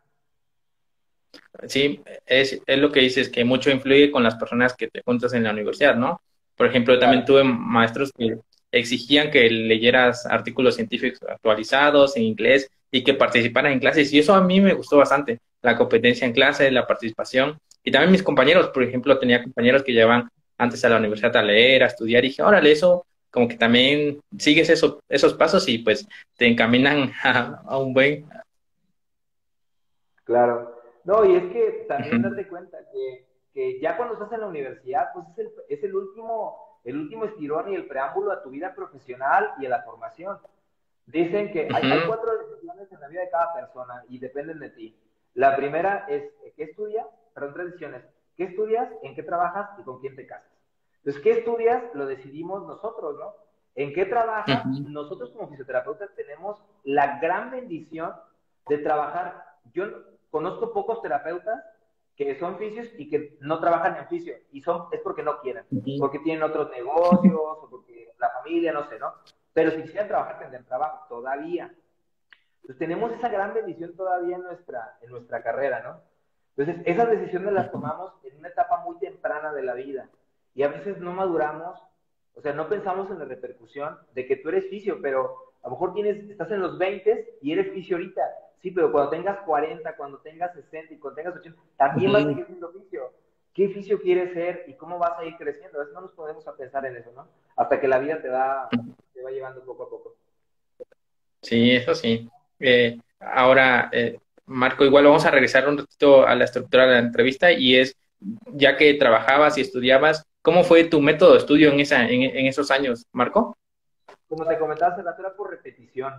[1.68, 5.34] Sí, es, es lo que dices, que mucho influye con las personas que te juntas
[5.34, 6.22] en la universidad, ¿no?
[6.58, 8.38] Por ejemplo, yo también tuve maestros que
[8.72, 14.12] exigían que leyeras artículos científicos actualizados en inglés y que participaran en clases.
[14.12, 17.60] Y eso a mí me gustó bastante, la competencia en clase, la participación.
[17.89, 21.41] Y también mis compañeros, por ejemplo, tenía compañeros que llevaban antes a la universidad a
[21.41, 25.80] leer, a estudiar, y dije, órale, eso como que también sigues eso, esos pasos y
[25.80, 28.30] pues te encaminan a, a un buen...
[30.23, 30.80] Claro.
[31.04, 33.25] No, y es que también date cuenta que,
[33.56, 37.25] que, ya cuando estás en la universidad, pues es el, es el, último, el último
[37.25, 40.38] estirón y el preámbulo a tu vida profesional y a la formación.
[41.08, 44.69] Dicen que hay, hay, cuatro decisiones en la vida de cada persona y dependen de
[44.69, 44.95] ti.
[45.34, 47.08] La primera es, ¿qué estudias?
[47.39, 48.04] Perdón, tres decisiones.
[48.36, 48.89] ¿Qué estudias?
[49.02, 49.69] ¿En qué trabajas?
[49.80, 50.52] ¿Y con quién te casas?
[50.97, 51.84] Entonces, ¿qué estudias?
[51.93, 53.34] Lo decidimos nosotros, ¿no?
[53.75, 54.65] ¿En qué trabajas?
[54.65, 58.13] Nosotros como fisioterapeutas tenemos la gran bendición
[58.67, 59.45] de trabajar.
[59.73, 59.86] Yo
[60.30, 61.63] conozco pocos terapeutas
[62.17, 64.36] que son fisios y que no trabajan en fisio.
[64.52, 65.63] Y son, es porque no quieren,
[65.97, 69.13] porque tienen otros negocios, o porque la familia, no sé, ¿no?
[69.54, 71.73] Pero si quisieran trabajar, tendrían trabajo todavía.
[72.56, 76.09] Entonces tenemos esa gran bendición todavía en nuestra, en nuestra carrera, ¿no?
[76.60, 80.10] Entonces, esas decisiones las tomamos en una etapa muy temprana de la vida.
[80.54, 81.80] Y a veces no maduramos,
[82.36, 85.72] o sea, no pensamos en la repercusión de que tú eres fisio, pero a lo
[85.72, 88.22] mejor tienes, estás en los 20 y eres fisio ahorita
[88.62, 92.28] Sí, pero cuando tengas 40, cuando tengas 60 y cuando tengas 80, también vas a
[92.28, 93.13] seguir siendo oficio.
[93.54, 95.78] ¿Qué oficio quieres ser y cómo vas a ir creciendo?
[95.78, 97.28] A veces no nos podemos a pensar en eso, ¿no?
[97.56, 98.67] Hasta que la vida te, da,
[99.13, 100.15] te va llevando poco a poco.
[101.41, 102.30] Sí, eso sí.
[102.60, 106.99] Eh, ahora, eh, Marco, igual vamos a regresar un ratito a la estructura de la
[106.99, 107.95] entrevista y es,
[108.47, 112.71] ya que trabajabas y estudiabas, ¿cómo fue tu método de estudio en, esa, en, esos
[112.71, 113.55] años, Marco?
[114.27, 116.13] Como te comentaba hace rato, era por repetición.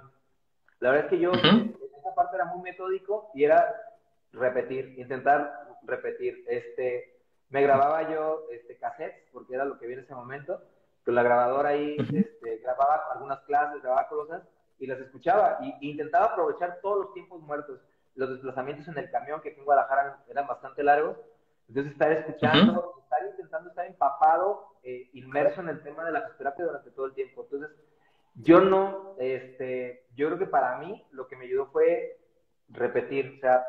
[0.79, 3.75] La verdad es que yo en esa parte era muy metódico y era
[4.33, 6.45] repetir, intentar repetir.
[6.49, 10.63] Este, me grababa yo este, cassettes, porque era lo que vi en ese momento,
[11.05, 14.43] con la grabadora ahí este, grababa algunas clases, grababa cosas
[14.79, 17.81] y las escuchaba y, intentaba aprovechar todos los tiempos muertos.
[18.15, 21.17] Los desplazamientos en el camión que aquí en Guadalajara eran bastante largos,
[21.69, 26.65] entonces estar escuchando, estar intentando estar empapado, eh, inmerso en el tema de la fisioterapia
[26.65, 27.43] durante todo el tiempo.
[27.45, 27.71] Entonces,
[28.35, 32.19] yo no, este, yo creo que para mí lo que me ayudó fue
[32.69, 33.65] repetir, o sea,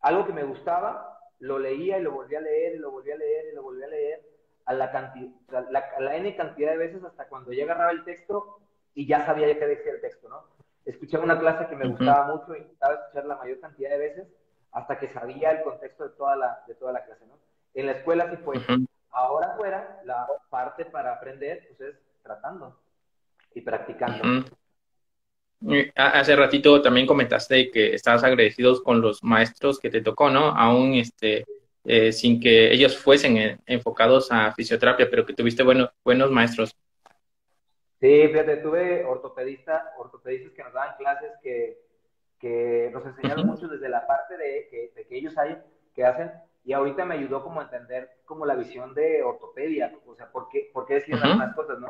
[0.00, 3.18] algo que me gustaba, lo leía y lo volvía a leer y lo volvía a
[3.18, 4.20] leer y lo volvía a leer
[4.66, 5.30] a la, cantidad,
[5.70, 8.60] la, N cantidad de veces hasta cuando ya agarraba el texto
[8.94, 10.44] y ya sabía ya qué decía el texto, ¿no?
[10.84, 14.28] Escuchaba una clase que me gustaba mucho y intentaba escuchar la mayor cantidad de veces
[14.72, 17.38] hasta que sabía el contexto de toda la, de toda la clase, ¿no?
[17.74, 18.56] En la escuela sí fue.
[19.12, 22.78] Ahora fuera, la parte para aprender, pues es tratando
[23.54, 24.44] y practicando.
[25.94, 30.46] Hace ratito también comentaste que estabas agradecidos con los maestros que te tocó, ¿no?
[30.56, 31.44] Aún este,
[31.84, 36.74] eh, sin que ellos fuesen enfocados a fisioterapia, pero que tuviste buenos, buenos maestros.
[38.00, 41.82] Sí, fíjate, tuve ortopedistas, ortopedistas que nos daban clases que,
[42.38, 45.58] que nos enseñaron mucho desde la parte de que, de que ellos hay,
[45.94, 46.32] que hacen,
[46.64, 50.48] y ahorita me ayudó como a entender como la visión de ortopedia, o sea, por
[50.48, 51.88] qué, por qué decían algunas cosas, ¿no?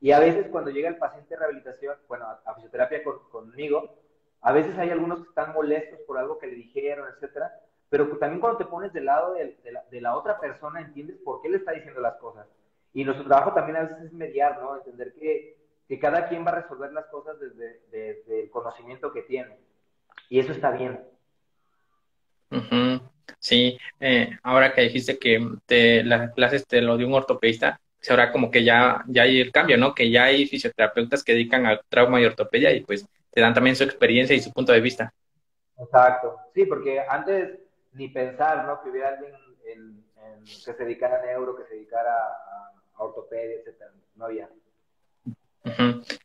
[0.00, 3.98] Y a veces cuando llega el paciente de rehabilitación, bueno, a, fisioterapia conmigo,
[4.40, 7.52] a veces hay algunos que están molestos por algo que le dijeron, etcétera,
[7.90, 11.58] pero también cuando te pones del lado de, la, otra persona, entiendes por qué le
[11.58, 12.46] está diciendo las cosas.
[12.92, 14.76] Y nuestro trabajo también a veces es mediar, ¿no?
[14.76, 15.56] Entender que,
[15.88, 19.56] que cada quien va a resolver las cosas desde, el conocimiento que tiene.
[20.28, 21.00] Y eso está bien.
[23.38, 28.32] Sí, eh, ahora que dijiste que te, las clases te lo dio un ortopedista, ahora
[28.32, 29.94] como que ya, ya hay el cambio, ¿no?
[29.94, 33.76] Que ya hay fisioterapeutas que dedican al trauma y ortopedia y pues te dan también
[33.76, 35.12] su experiencia y su punto de vista.
[35.78, 37.58] Exacto, sí, porque antes
[37.92, 38.82] ni pensar, ¿no?
[38.82, 39.32] Que hubiera alguien
[39.66, 40.04] en,
[40.44, 44.48] que se dedicara a neuro, que se dedicara a, ortopedia, etcétera, no había.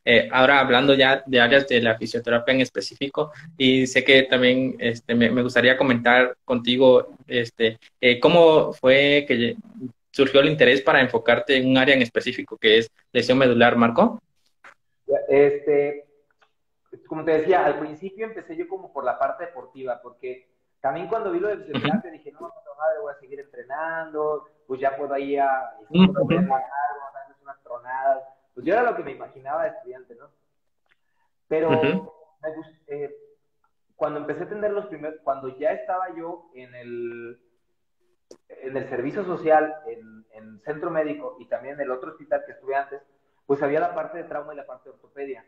[0.05, 4.75] Eh, ahora hablando ya de áreas de la fisioterapia en específico, y sé que también
[4.79, 9.57] este, me, gustaría comentar contigo este, eh, cómo fue que
[10.11, 14.21] surgió el interés para enfocarte en un área en específico, que es lesión medular, Marco?
[15.27, 16.05] Este,
[17.07, 20.47] como te decía, al principio empecé yo como por la parte deportiva, porque
[20.85, 24.79] también cuando vi lo de fisioterapia dije, no, no, madre, voy a seguir entrenando, pues
[24.79, 28.23] ya puedo ir a, unas tronadas.
[28.53, 30.29] Pues yo era lo que me imaginaba de estudiante, ¿no?
[31.47, 31.71] Pero
[32.85, 33.15] eh,
[33.95, 37.41] cuando empecé a tener los primeros, cuando ya estaba yo en el,
[38.49, 42.51] en el servicio social, en, en, centro médico y también en el otro hospital que
[42.51, 43.01] estuve antes,
[43.47, 45.47] pues había la parte de trauma y la parte de ortopedia.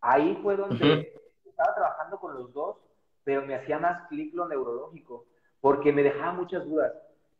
[0.00, 1.14] Ahí fue donde
[1.44, 2.78] estaba trabajando con los dos,
[3.24, 5.26] pero me hacía más clic lo neurológico,
[5.60, 6.92] porque me dejaba muchas dudas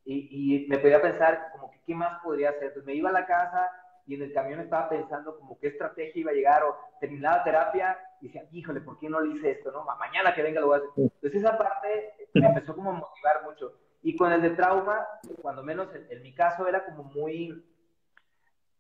[0.05, 2.65] y, y me podía pensar como que qué más podría hacer.
[2.65, 3.69] Entonces me iba a la casa
[4.07, 7.99] y en el camión estaba pensando como qué estrategia iba a llegar o terminaba terapia
[8.21, 9.71] y decía, híjole, ¿por qué no le hice esto?
[9.71, 10.91] No, mañana que venga lo voy a hacer.
[10.97, 13.79] Entonces esa parte me empezó como a motivar mucho.
[14.03, 15.07] Y con el de trauma,
[15.41, 17.65] cuando menos en, mi caso, era como muy,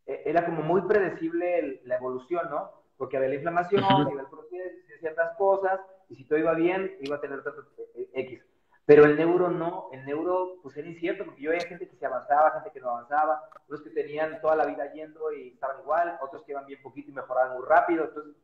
[0.07, 2.82] e, era como muy predecible la evolución, ¿no?
[2.97, 7.17] Porque había la inflamación, había el proceso, ciertas cosas, y si todo iba bien, iba
[7.17, 8.43] a tener tanto e, e, X.
[8.85, 12.07] Pero el neuro no, el neuro pues era incierto, porque yo veía gente que se
[12.07, 16.19] avanzaba, gente que no avanzaba, unos que tenían toda la vida yendo y estaban igual,
[16.21, 18.35] otros que iban bien poquito y mejoraban muy rápido, entonces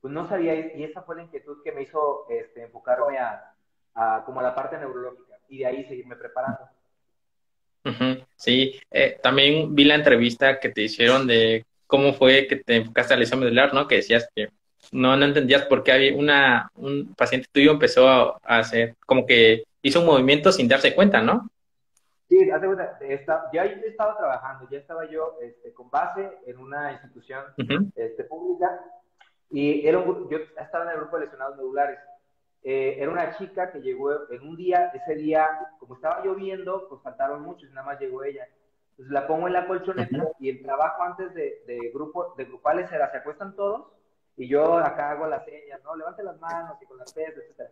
[0.00, 3.52] pues no sabía, y esa fue la inquietud que me hizo este, enfocarme a,
[3.94, 6.60] a como a la parte neurológica y de ahí seguirme preparando.
[8.36, 13.14] Sí, eh, también vi la entrevista que te hicieron de cómo fue que te enfocaste
[13.14, 13.88] a la lesión medular, ¿no?
[13.88, 14.50] Que decías que
[14.92, 19.64] no, no entendías por qué había una, un paciente tuyo empezó a, hacer, como que
[19.82, 21.50] hizo un movimiento sin darse cuenta, ¿no?
[22.28, 22.96] Sí, hace cuenta,
[23.52, 27.42] ya estaba trabajando, ya estaba yo este, con base en una institución
[27.96, 28.78] este, pública
[29.50, 31.98] y era un, yo estaba en el grupo de lesionados medulares
[32.62, 35.48] eh, era una chica que llegó en un día, ese día,
[35.78, 38.46] como estaba lloviendo, pues faltaron muchos, nada más llegó ella.
[38.98, 42.90] Entonces la pongo en la colchoneta y el trabajo antes de, de, grupo, de grupales
[42.90, 43.92] era, se acuestan todos
[44.36, 45.94] y yo acá hago las señas, ¿no?
[45.94, 47.70] Levante las manos y con las pies, etc.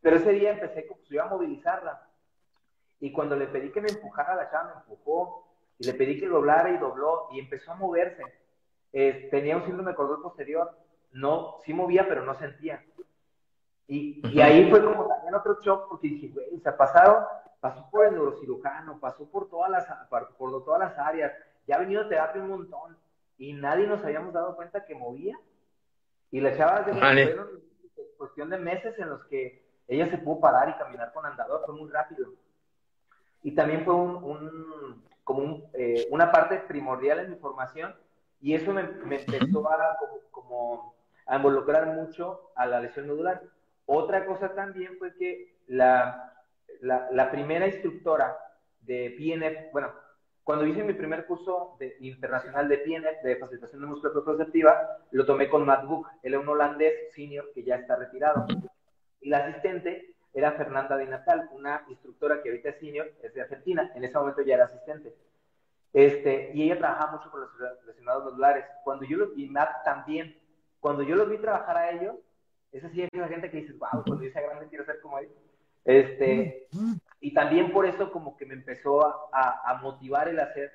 [0.00, 2.08] Pero ese día empecé, como yo a movilizarla.
[3.00, 5.46] Y cuando le pedí que me empujara, la chava me empujó.
[5.78, 8.22] Y le pedí que doblara y dobló y empezó a moverse.
[8.92, 10.74] Eh, tenía un síndrome cordón posterior.
[11.12, 12.82] No, sí movía, pero no sentía.
[13.86, 17.24] Y, y ahí fue como en otro shock porque dije, güey, o sea, pasaron,
[17.60, 19.86] pasó por el neurocirujano, pasó por todas las,
[20.38, 21.32] por todas las áreas,
[21.66, 22.96] ya ha venido a terapia un montón
[23.38, 25.36] y nadie nos habíamos dado cuenta que movía.
[26.30, 27.66] Y la chava de fueron
[28.18, 31.74] cuestión de meses en los que ella se pudo parar y caminar con andador, fue
[31.74, 32.32] muy rápido.
[33.42, 37.94] Y también fue un, como eh, una parte primordial en mi formación
[38.40, 39.96] y eso me, empezó a,
[40.30, 40.94] como,
[41.26, 43.42] a involucrar mucho a la lesión nodular.
[43.86, 46.35] Otra cosa también fue que la,
[46.80, 48.36] la, la primera instructora
[48.80, 49.92] de PNF, bueno,
[50.46, 55.26] cuando hice mi primer curso de, internacional de PNF, de facilitación de músculo perceptiva, lo
[55.26, 56.06] tomé con Matt Book.
[56.22, 58.46] Él es un holandés senior que ya está retirado.
[59.20, 63.40] Y la asistente era Fernanda Di Natal, una instructora que ahorita es senior, es de
[63.40, 63.90] Argentina.
[63.96, 65.16] En ese momento ya era asistente.
[65.92, 67.50] Este, y ella trabajaba mucho con los
[67.84, 68.64] lesionados nodulares.
[68.84, 70.38] Cuando yo lo, y Matt también.
[70.78, 72.14] Cuando yo los vi trabajar a ellos,
[72.70, 75.18] es así, hay la gente que dice, wow, cuando yo sea grande quiero ser como
[75.18, 75.32] ellos.
[75.86, 76.66] Este,
[77.20, 80.72] y también por eso como que me empezó a, motivar el hacer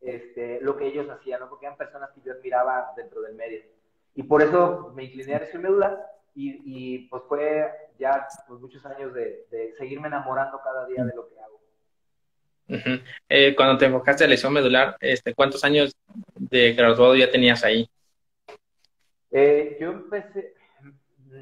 [0.00, 1.50] este, lo que ellos hacían, ¿no?
[1.50, 3.60] Porque eran personas que yo admiraba dentro del medio.
[4.14, 5.98] Y por eso me incliné a lesión medular
[6.34, 9.46] y, y, pues fue ya pues, muchos años de,
[9.76, 11.60] seguirme enamorando cada día de lo que hago.
[13.28, 15.94] Eh, cuando te enfocaste a lesión medular, este, ¿cuántos años
[16.36, 17.86] de graduado ya tenías ahí?
[19.30, 20.54] Eh, yo empecé,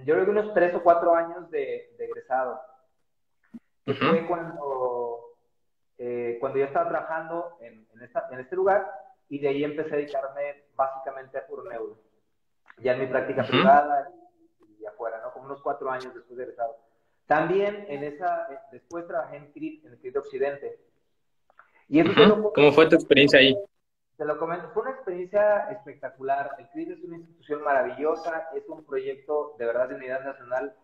[0.04, 2.60] yo creo que unos tres o cuatro años de, de egresado
[3.84, 5.34] fue cuando,
[5.98, 8.88] eh, cuando yo estaba trabajando en, en, este lugar
[9.28, 11.98] y de ahí empecé a dedicarme básicamente a puro neuro.
[12.78, 14.10] Ya en mi práctica privada
[14.80, 15.32] y, afuera, ¿no?
[15.32, 16.76] Como unos cuatro años después de egresado.
[17.26, 20.78] También en esa, eh, después trabajé en CRIT, en CRIT Occidente.
[21.88, 23.56] Y eso ¿Cómo fue tu experiencia ahí?
[24.16, 26.54] Te lo comento, fue una experiencia espectacular.
[26.58, 30.74] El CRIT es una institución maravillosa, es un proyecto de verdad de unidad nacional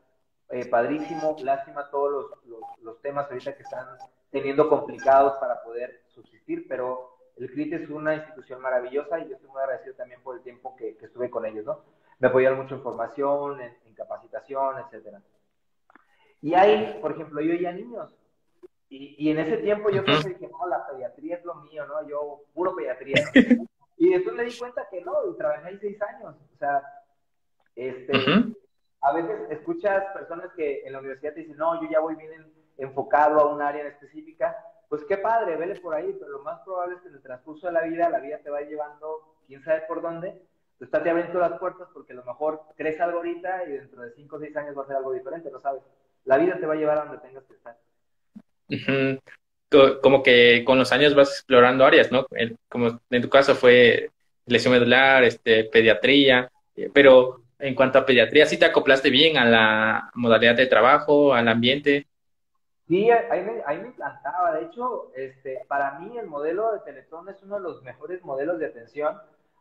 [0.51, 1.36] eh, padrísimo.
[1.42, 3.86] Lástima todos los, los, temas ahorita que están
[4.30, 9.51] teniendo complicados para poder subsistir, pero el CRIT es una institución maravillosa y yo estoy
[9.51, 11.80] muy agradecido también por el tiempo que, estuve con ellos, ¿no?
[12.18, 15.20] Me apoyaron mucho en formación, en, capacitación, etcétera.
[16.40, 18.14] Y ahí, por ejemplo, yo ya niños.
[18.88, 22.09] Y, y en ese tiempo yo pensé que no, la pediatría es lo mío, ¿no?
[22.09, 23.24] Yo, puro pediatría.
[23.99, 26.36] Y después me di cuenta que no, y trabajé ahí seis años.
[26.55, 26.82] O sea,
[27.74, 28.12] este,
[29.01, 32.53] a veces escuchas personas que en la universidad te dicen, no, yo ya voy bien
[32.76, 34.57] enfocado a un área en específica,
[34.88, 37.66] pues qué padre, vele por ahí, pero lo más probable es que en el transcurso
[37.66, 40.40] de la vida, la vida te va llevando, quién sabe por dónde,
[40.78, 44.12] tú estás abriendo las puertas porque a lo mejor crees algo ahorita y dentro de
[44.12, 45.82] 5 o 6 años va a ser algo diferente, no sabes.
[46.24, 47.76] La vida te va a llevar a donde tengas que estar.
[50.03, 52.26] Como que con los años vas explorando áreas, ¿no?
[52.68, 54.11] Como en tu caso fue
[54.46, 56.51] lesión medular, este, pediatría,
[56.92, 61.48] pero en cuanto a pediatría, ¿sí te acoplaste bien a la modalidad de trabajo, al
[61.48, 62.06] ambiente?
[62.86, 64.52] Sí, ahí me, ahí me encantaba.
[64.52, 68.59] De hecho, este, para mí el modelo de Teletón es uno de los mejores modelos
[68.59, 69.16] de atención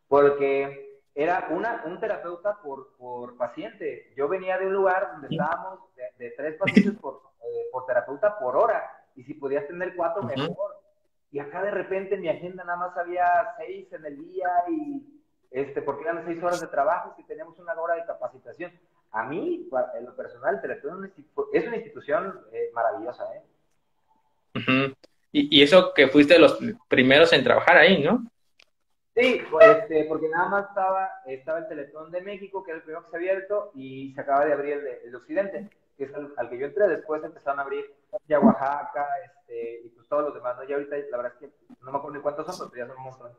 [0.07, 4.13] porque era una, un terapeuta por, por paciente.
[4.15, 5.79] Yo venía de un lugar donde estábamos
[6.17, 8.83] de, tres pacientes por, eh, por, terapeuta por hora
[9.15, 10.77] y si podías tener cuatro, mejor.
[11.31, 13.25] Y acá de repente en mi agenda nada más había
[13.57, 15.16] seis en el día y
[15.51, 18.71] este, porque eran seis horas de trabajo y tenemos una hora de capacitación.
[19.11, 20.61] A mí, en lo personal,
[21.53, 23.23] es una institución eh, maravillosa.
[23.35, 24.93] ¿eh?
[25.31, 28.25] y, eso que fuiste de los primeros en trabajar ahí, ¿no?
[29.15, 32.83] Sí, pues, este, porque nada más estaba, estaba el Teletón de México, que era el
[32.83, 36.11] primero que se había abierto, y se acaba de abrir el de, Occidente, que es
[36.13, 36.87] al, que yo entré.
[36.87, 37.85] Después empezaron a abrir
[38.27, 40.63] ya Oaxaca, este, y pues todos los demás, ¿no?
[40.65, 42.97] Y ahorita la verdad es que no me acuerdo ni cuántos son, pero ya son
[42.97, 43.31] un montón.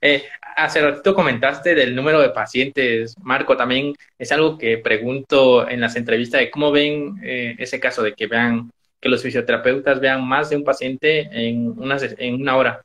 [0.00, 0.24] Eh,
[0.56, 5.96] hace ratito comentaste del número de pacientes, Marco, también es algo que pregunto en las
[5.96, 8.70] entrevistas de cómo ven eh, ese caso de que vean,
[9.00, 12.84] que los fisioterapeutas vean más de un paciente en una, en una hora.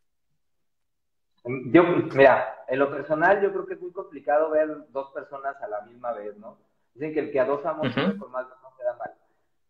[1.44, 5.68] Yo, mira, en lo personal yo creo que es muy complicado ver dos personas a
[5.68, 6.58] la misma vez, ¿no?
[6.94, 9.12] Dicen que el que a dos amos por más no queda mal.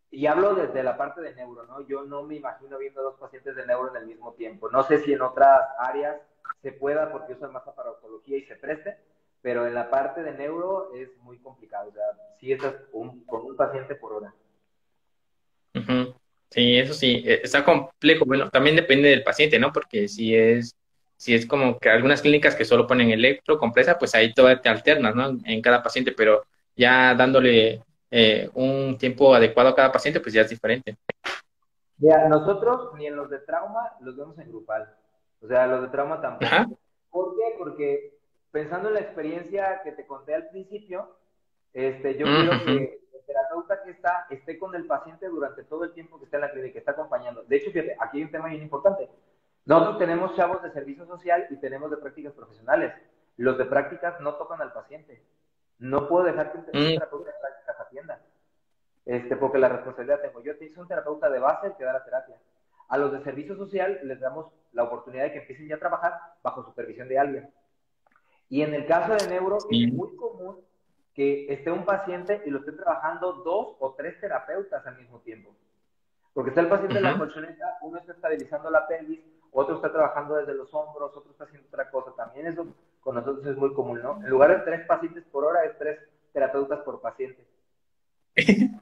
[0.10, 1.86] Y hablo desde la parte de neuro, ¿no?
[1.88, 4.70] Yo no me imagino viendo dos pacientes de neuro en el mismo tiempo.
[4.70, 6.18] No sé si en otras áreas
[6.62, 8.98] se pueda porque usa más aparatología y se preste,
[9.42, 11.90] pero en la parte de neuro es muy complicado.
[11.90, 12.06] O sea,
[12.40, 14.34] si estás con un paciente por hora.
[16.50, 18.26] Sí, eso sí, e, está complejo.
[18.26, 19.74] Bueno, también depende del paciente, ¿no?
[19.74, 20.76] Porque si es,
[21.18, 24.70] si es como que algunas clínicas que solo ponen electro, compresa, pues ahí todo te
[24.70, 25.38] alternas, ¿no?
[25.46, 26.46] En cada paciente, pero
[26.76, 30.98] ya dándole eh, un tiempo adecuado a cada paciente, pues ya es diferente.
[31.98, 34.94] Ya, nosotros ni en los de trauma los vemos en grupal.
[35.42, 36.80] O sea, los de trauma tampoco.
[37.10, 37.56] ¿Por qué?
[37.58, 38.14] Porque
[38.52, 41.18] pensando en la experiencia que te conté al principio,
[41.74, 46.18] este, yo creo que terapeuta que está esté con el paciente durante todo el tiempo
[46.18, 47.44] que está en la clínica, está acompañando.
[47.44, 49.10] De hecho, fíjate, aquí hay un tema bien importante.
[49.66, 52.94] Nosotros tenemos chavos de servicio social y tenemos de prácticas profesionales.
[53.36, 55.22] Los de prácticas no tocan al paciente.
[55.80, 56.94] No puedo dejar que un mm.
[56.94, 58.22] terapeuta de prácticas atienda.
[59.06, 60.42] Este, porque la responsabilidad tengo.
[60.42, 62.38] Yo te hice un terapeuta de base que da la terapia.
[62.90, 66.14] A los de servicio social les damos la oportunidad de que empiecen ya a trabajar
[66.42, 67.50] bajo supervisión de alguien.
[68.50, 70.58] Y en el caso de neuro es muy común
[71.14, 75.54] que esté un paciente y lo esté trabajando dos o tres terapeutas al mismo tiempo.
[76.34, 79.22] Porque está el paciente en la colchoneta, uno está estabilizando la pelvis,
[79.52, 82.12] otro está trabajando desde los hombros, otro está haciendo otra cosa.
[82.16, 82.68] También eso
[83.00, 84.20] con nosotros es muy común, ¿no?
[84.24, 86.00] En lugar de tres pacientes por hora, es tres
[86.34, 87.46] terapeutas por paciente.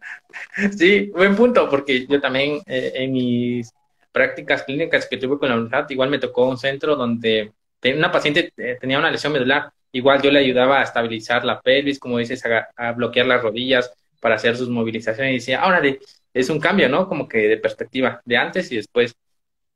[0.78, 3.74] Sí, buen punto, porque yo también eh, en mis
[4.12, 7.54] prácticas clínicas que tuve con la unidad, igual me tocó un centro donde
[7.84, 12.00] una paciente eh, tenía una lesión medular, igual yo le ayudaba a estabilizar la pelvis,
[12.00, 12.44] como dices,
[12.76, 15.82] a, bloquear las rodillas para hacer sus movilizaciones y decía, ahora
[16.34, 17.08] es un cambio, ¿no?
[17.08, 19.16] Como que de perspectiva, de antes y después.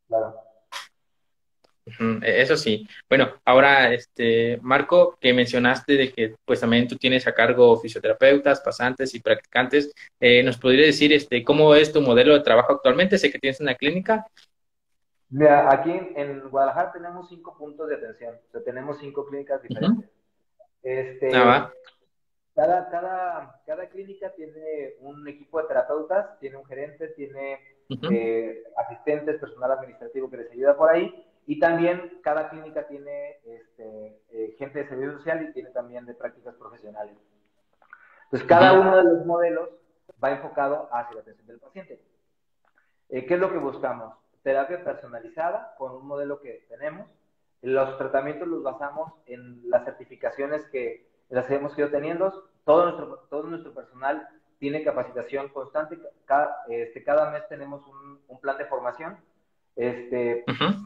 [0.07, 0.48] Claro.
[1.99, 2.87] E-, eso sí.
[3.07, 8.61] Bueno, ahora, este, Marco, que mencionaste de que pues también tú tienes a cargo fisioterapeutas,
[8.61, 13.17] pasantes y practicantes, eh, ¿nos podría decir este, cómo es tu modelo de trabajo actualmente?
[13.17, 14.25] Sé que tienes una clínica.
[15.29, 20.09] Mira, aquí en Guadalajara tenemos cinco puntos de atención, o sea, tenemos cinco clínicas diferentes.
[20.81, 21.71] este, ah,
[22.55, 27.59] cada, cada, cada clínica tiene un equipo de terapeutas, tiene un gerente, tiene
[28.11, 34.21] eh, asistentes, personal administrativo que les ayuda por ahí, y también cada clínica tiene este,
[34.29, 37.17] eh, gente de servicio social y tiene también de prácticas profesionales.
[38.25, 39.67] Entonces, cada uno de los modelos
[40.23, 42.03] va enfocado hacia la atención del paciente.
[43.09, 44.13] Eh, ¿Qué es lo que buscamos?
[44.43, 47.07] Terapia personalizada con un modelo que tenemos.
[47.63, 52.47] Los tratamientos los basamos en las certificaciones que las hemos ido teniendo.
[52.63, 54.29] Todo nuestro, todo nuestro personal
[54.59, 55.97] tiene capacitación constante.
[56.25, 59.17] Cada, este, cada mes tenemos un, un plan de formación
[59.79, 60.43] este,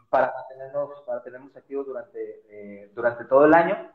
[0.09, 3.91] para, mantenernos, para tenernos activos durante, eh, durante todo el año.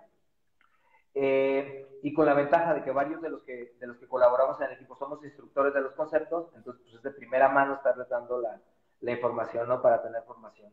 [1.14, 4.60] Eh, y con la ventaja de que varios de los que, de los que colaboramos
[4.60, 8.08] en el equipo somos instructores de los conceptos, entonces pues es de primera mano estarles
[8.08, 8.60] dando la,
[9.00, 9.80] la información ¿no?
[9.80, 10.72] para tener formación.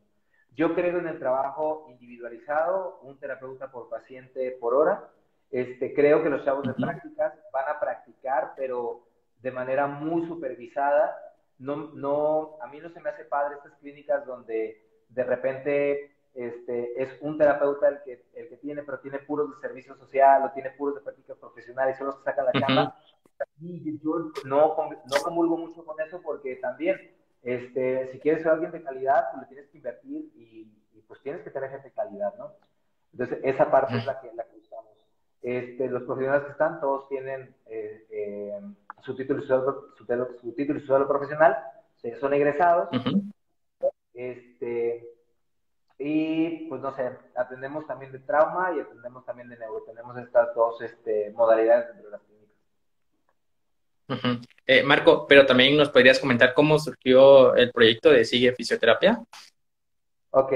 [0.55, 5.07] Yo creo en el trabajo individualizado, un terapeuta por paciente por hora.
[5.51, 9.07] Este, creo que los chavos de prácticas van a practicar, pero
[9.41, 11.15] de manera muy supervisada
[11.59, 17.01] no, no, a mí no se me hace padre estas clínicas donde de repente este,
[17.01, 20.51] es un terapeuta el que, el que tiene, pero tiene puros de servicio social o
[20.51, 22.95] tiene puros de prácticas profesionales, solo se saca la cama.
[23.61, 28.71] Y yo no, no comulgo mucho con eso porque también, este, si quieres ser alguien
[28.71, 30.71] de calidad, pues le tienes que invertir y,
[31.07, 32.51] pues tienes que tener gente de calidad, ¿no?
[33.11, 34.91] Entonces, esa parte es la que, la que usamos.
[35.41, 38.59] Este, los profesionales que están, todos tienen eh, eh,
[39.03, 41.57] su título su, título su profesional,
[42.19, 42.89] son egresados.
[44.13, 45.07] Este,
[45.97, 49.83] y pues no sé, atendemos también de trauma y atendemos también de neuro.
[49.85, 52.21] Tenemos estas dos este, modalidades dentro de las
[54.07, 54.45] clínicas.
[54.67, 59.21] Eh, Marco, pero también nos podrías comentar cómo surgió el proyecto de Sigue Fisioterapia.
[60.31, 60.51] Ok,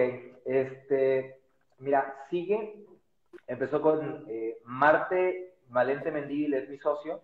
[0.46, 1.42] este,
[1.80, 2.86] mira, Sigue
[3.50, 7.22] empezó con eh, Marte Valente Mendívil, es mi socio,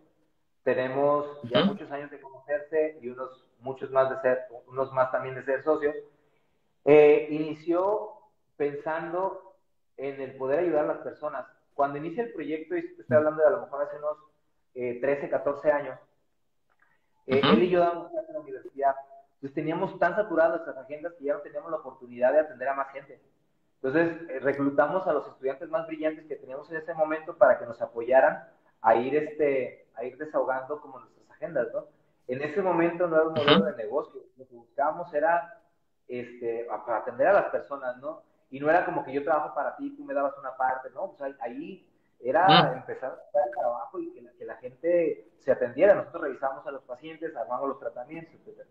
[0.65, 5.35] tenemos ya muchos años de conocerse y unos muchos más de ser, unos más también
[5.35, 5.95] de ser socios.
[6.83, 8.13] Eh, inició
[8.57, 9.55] pensando
[9.95, 11.45] en el poder ayudar a las personas.
[11.75, 14.17] Cuando inicia el proyecto, y estoy hablando de a lo mejor hace unos
[14.73, 15.99] 13, eh, 14 años,
[17.27, 18.95] eh, él y yo dábamos clases en la universidad.
[19.35, 22.73] Entonces teníamos tan saturadas nuestras agendas que ya no teníamos la oportunidad de atender a
[22.73, 23.21] más gente.
[23.83, 27.79] Entonces reclutamos a los estudiantes más brillantes que teníamos en ese momento para que nos
[27.83, 28.49] apoyaran
[28.81, 31.85] a ir este, a ir desahogando como nuestras agendas, ¿no?
[32.27, 35.61] En ese momento no era un modelo de negocio, lo que buscábamos era
[36.07, 38.23] este, para atender a las personas, ¿no?
[38.49, 41.11] Y no era como que yo trabajo para ti, tú me dabas una parte, ¿no?
[41.11, 41.87] Pues ahí
[42.19, 45.93] era empezar a hacer el trabajo y que la, gente se atendiera.
[45.93, 48.65] Nosotros revisamos a los pacientes, armamos los tratamientos, etc.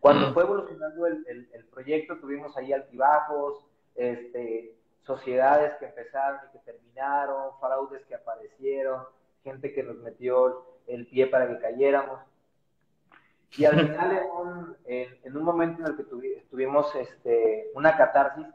[0.00, 6.64] Cuando fue evolucionando el, el, proyecto, tuvimos ahí altibajos, este, sociedades que empezaron y que
[6.64, 9.04] terminaron, fraudes que aparecieron,
[9.42, 12.20] gente que nos metió el pie para que cayéramos.
[13.56, 16.04] Y al final, en un, momento en el que
[16.50, 18.46] tuvimos este, una catarsis,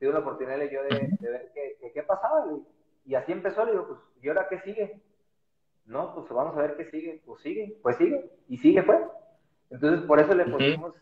[0.00, 2.46] tuve la oportunidad de, yo de, ver qué, pasaba.
[3.04, 5.00] Y, así empezó, le digo, pues, ¿y ahora qué sigue?
[5.86, 7.22] No, pues vamos a ver qué sigue.
[7.24, 8.30] Pues sigue, pues sigue.
[8.48, 8.98] Y sigue, fue.
[8.98, 9.10] Pues.
[9.70, 10.94] Entonces, por eso le pusimos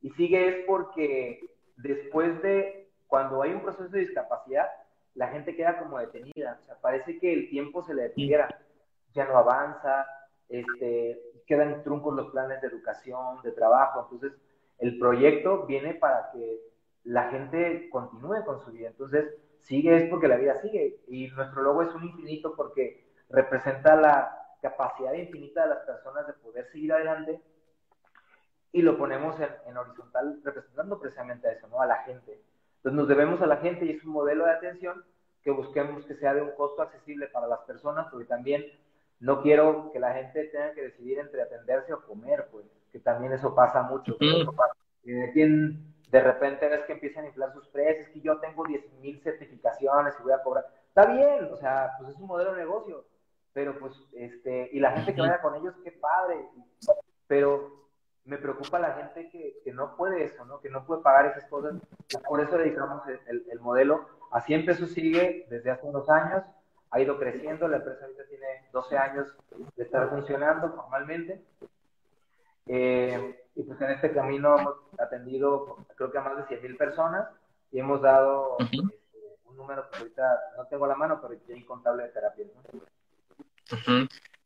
[0.00, 1.46] Y sigue es porque
[1.76, 4.68] después de, cuando hay un proceso de discapacidad,
[5.14, 8.48] la gente queda como detenida, o sea, parece que el tiempo se le detiera,
[9.12, 10.06] ya no avanza,
[10.48, 14.02] este, quedan truncos los planes de educación, de trabajo.
[14.02, 14.38] Entonces,
[14.78, 16.60] el proyecto viene para que
[17.04, 18.88] la gente continúe con su vida.
[18.88, 21.00] Entonces, sigue es porque la vida sigue.
[21.08, 26.32] Y nuestro logo es un infinito porque representa la capacidad infinita de las personas de
[26.34, 27.40] poder seguir adelante
[28.72, 31.80] y lo ponemos en, horizontal representando precisamente a eso, ¿no?
[31.80, 32.42] A la gente.
[32.84, 35.02] Entonces nos debemos a la gente y es un modelo de atención
[35.42, 38.62] que busquemos que sea de un costo accesible para las personas, porque también
[39.20, 43.32] no quiero que la gente tenga que decidir entre atenderse o comer, pues, que también
[43.32, 44.18] eso pasa mucho.
[45.32, 50.14] quien de repente ves que empiezan a inflar sus precios, que yo tengo 10.000 certificaciones
[50.20, 50.66] y voy a cobrar.
[50.86, 53.06] Está bien, o sea, pues es un modelo de negocio,
[53.54, 56.36] pero pues, este, y la gente que vaya con ellos, qué padre,
[57.28, 57.83] pero
[58.24, 60.60] me preocupa la gente que, que, no puede eso, ¿no?
[60.60, 61.74] Que no puede pagar esas cosas.
[62.26, 64.08] Por eso dedicamos el, el, modelo.
[64.30, 66.42] Así empezó, sigue desde hace unos años,
[66.90, 69.26] ha ido creciendo, la empresa ahorita tiene 12 años
[69.76, 71.42] de estar funcionando formalmente.
[72.66, 76.76] Eh, y pues en este camino hemos atendido, creo que a más de 100 mil
[76.76, 77.28] personas
[77.70, 78.78] y hemos dado este,
[79.44, 82.48] un número que ahorita no tengo a la mano, pero ya incontable de terapias.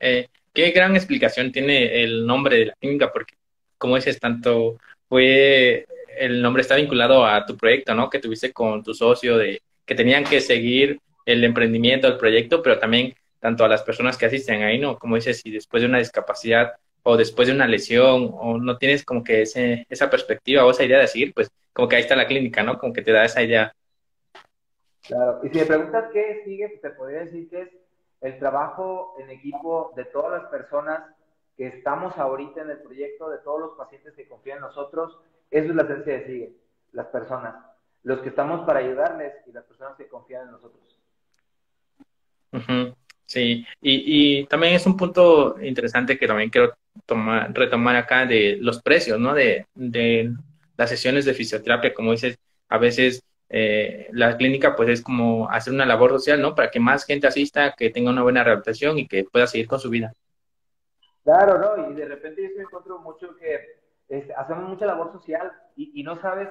[0.01, 3.35] Eh, qué gran explicación tiene el nombre de la clínica, porque
[3.79, 4.77] como dices, tanto
[5.09, 5.87] fue
[6.19, 8.11] el nombre está vinculado a tu proyecto, ¿no?
[8.11, 12.79] Que tuviste con tu socio de que tenían que seguir el emprendimiento, el proyecto, pero
[12.79, 14.99] también tanto a las personas que asisten ahí, ¿no?
[14.99, 16.75] Como dices, si después de una discapacidad
[17.05, 20.85] o después de una lesión o no tienes como que ese, esa perspectiva o esa
[20.85, 22.79] idea de seguir, pues como que ahí está la clínica, ¿no?
[22.79, 23.73] Como que te da esa idea.
[25.07, 27.69] Claro, y si me preguntas qué sigue, pues te podría decir que es
[28.21, 31.03] el trabajo en equipo de todas las personas
[31.59, 35.19] que estamos ahorita en el proyecto, de todos los pacientes que confían en nosotros,
[35.51, 36.53] eso es la esencia de Sigue,
[36.93, 37.57] las personas,
[38.05, 40.99] los que estamos para ayudarles y las personas que confían en nosotros.
[43.27, 46.73] Sí, y, también es un punto interesante que también quiero
[47.05, 49.35] tomar, retomar acá de los precios, ¿no?
[49.35, 50.33] De, de
[50.77, 52.39] las sesiones de fisioterapia, como dices,
[52.69, 56.55] a veces eh, la clínica pues es como hacer una labor social, ¿no?
[56.55, 59.81] Para que más gente asista, que tenga una buena rehabilitación y que pueda seguir con
[59.81, 60.15] su vida.
[61.29, 61.91] Claro, ¿no?
[61.91, 66.17] Y de repente yo me encuentro mucho que este, hacemos mucha labor social y, no
[66.23, 66.49] sabes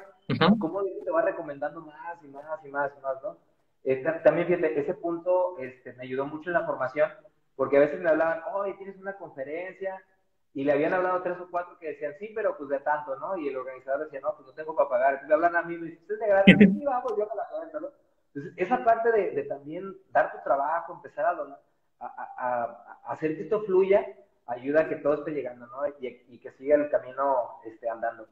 [0.59, 3.37] cómo te va recomendando más y más y más y más, ¿no?
[3.83, 7.09] Este, también fíjate, ese punto este, me ayudó mucho en la formación,
[7.55, 9.99] porque a veces me hablaban, oye, tienes una conferencia,
[10.53, 13.35] y le habían hablado tres o cuatro que decían, sí, pero pues de tanto, ¿no?
[13.35, 15.13] Y el organizador decía, no, pues no tengo para pagar.
[15.13, 16.55] Entonces le hablan a mí y me dicen, ¿usted de gratis?
[16.59, 17.87] Sí, vamos, yo me la cuento, ¿no?
[18.27, 21.31] Entonces, esa parte de, de, también dar tu trabajo, empezar a,
[21.99, 24.05] a, a, a hacer que esto fluya,
[24.47, 25.81] ayuda a que todo esté llegando, ¿no?
[25.99, 28.27] Y, que siga el camino este, andando.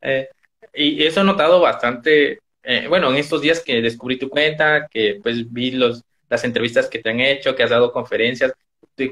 [0.00, 0.28] Eh,
[0.74, 5.20] y eso he notado bastante, eh, bueno, en estos días que descubrí tu cuenta, que
[5.22, 8.52] pues vi los, las entrevistas que te han hecho, que has dado conferencias,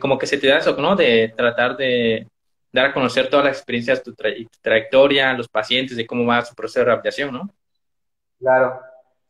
[0.00, 0.96] como que se te da eso, ¿no?
[0.96, 2.26] De tratar de
[2.72, 6.80] dar a conocer todas las experiencias, tu, trayectoria, los pacientes, de cómo va su proceso
[6.80, 7.50] de rehabilitación, ¿no?
[8.38, 8.80] Claro.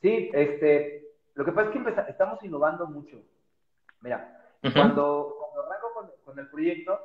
[0.03, 3.23] Sí, este, lo que pasa es que estamos innovando mucho.
[4.01, 6.99] Mira, cuando, arranco con, el proyecto,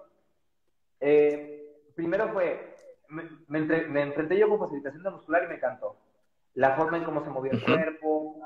[0.99, 2.76] eh, primero fue,
[3.10, 5.97] me, me, enfrenté yo con facilitación de muscular y me encantó.
[6.56, 8.39] La forma en cómo se movía el cuerpo,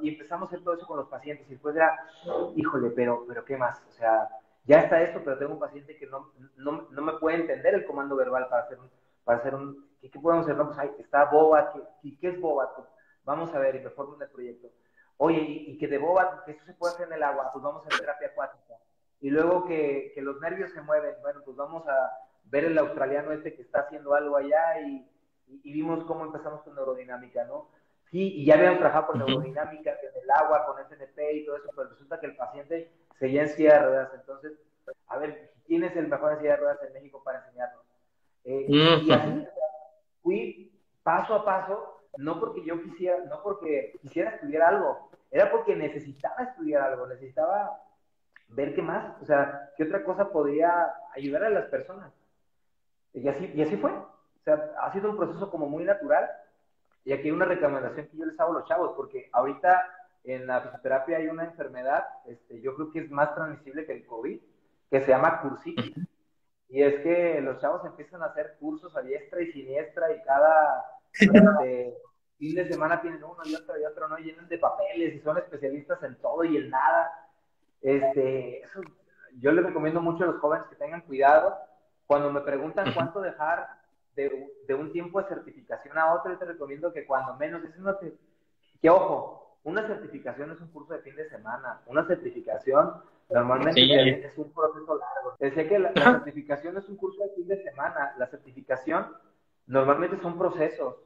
[0.00, 1.46] y empezamos a hacer todo eso con los pacientes.
[1.48, 1.98] Y después era,
[2.54, 3.82] híjole, pero, pero ¿qué más?
[3.88, 4.28] O sea,
[4.64, 7.84] ya está esto, pero tengo un paciente que no, no, no me puede entender el
[7.84, 8.90] comando verbal para hacer un,
[9.24, 10.56] para hacer un ¿qué, podemos hacer?
[10.56, 12.70] No, pues está Bobat, ¿qué, ¿qué es Bobat?
[13.24, 14.68] Vamos a ver y performan el proyecto.
[15.18, 17.84] Oye, y, que de boba, que eso se puede hacer en el agua, pues vamos
[17.84, 18.74] a hacer terapia acuática.
[19.20, 22.12] Y luego que, que, los nervios se mueven, bueno, pues vamos a
[22.44, 25.06] ver el australiano este que está haciendo algo allá y,
[25.48, 27.68] y, vimos cómo empezamos con neurodinámica, ¿no?
[28.10, 31.68] Sí, y ya habíamos trabajado con neurodinámica, en el agua, con SNP y todo eso,
[31.74, 34.10] pero resulta que el paciente seguía en silla de ruedas.
[34.14, 34.52] Entonces,
[35.08, 37.84] a ver, ¿quién es el mejor en silla de ruedas en México para enseñarnos?
[38.44, 39.46] Eh, y así
[40.22, 45.76] fui paso a paso no porque yo quisiera, no porque quisiera estudiar algo, era porque
[45.76, 47.80] necesitaba estudiar algo, necesitaba
[48.48, 52.12] ver qué más, o sea, qué otra cosa podría ayudar a las personas.
[53.12, 53.90] Y así, y así fue.
[53.90, 56.28] O sea, ha sido un proceso como muy natural.
[57.04, 59.82] Y aquí hay una recomendación que yo les hago a los chavos, porque ahorita
[60.24, 64.06] en la fisioterapia hay una enfermedad, este, yo creo que es más transmisible que el
[64.06, 64.40] COVID,
[64.90, 65.94] que se llama cursitis.
[66.68, 70.84] Y es que los chavos empiezan a hacer cursos a diestra y siniestra y cada
[71.12, 71.94] este,
[72.36, 74.18] fin de semana tienen uno y otro y otro, ¿no?
[74.18, 77.10] Llenan de papeles y son especialistas en todo y en nada.
[77.80, 78.80] Este, eso,
[79.38, 81.56] yo les recomiendo mucho a los jóvenes que tengan cuidado.
[82.06, 83.68] Cuando me preguntan cuánto dejar
[84.16, 87.76] de, de un tiempo de certificación a otro, yo te recomiendo que cuando menos, es
[87.78, 87.96] una,
[88.80, 94.38] que ojo, una certificación es un curso de fin de semana, una certificación Normalmente es
[94.38, 95.36] un proceso largo.
[95.38, 98.14] Decía que la, certificación es un curso de fin de semana.
[98.18, 99.06] La certificación
[99.66, 100.96] normalmente son procesos.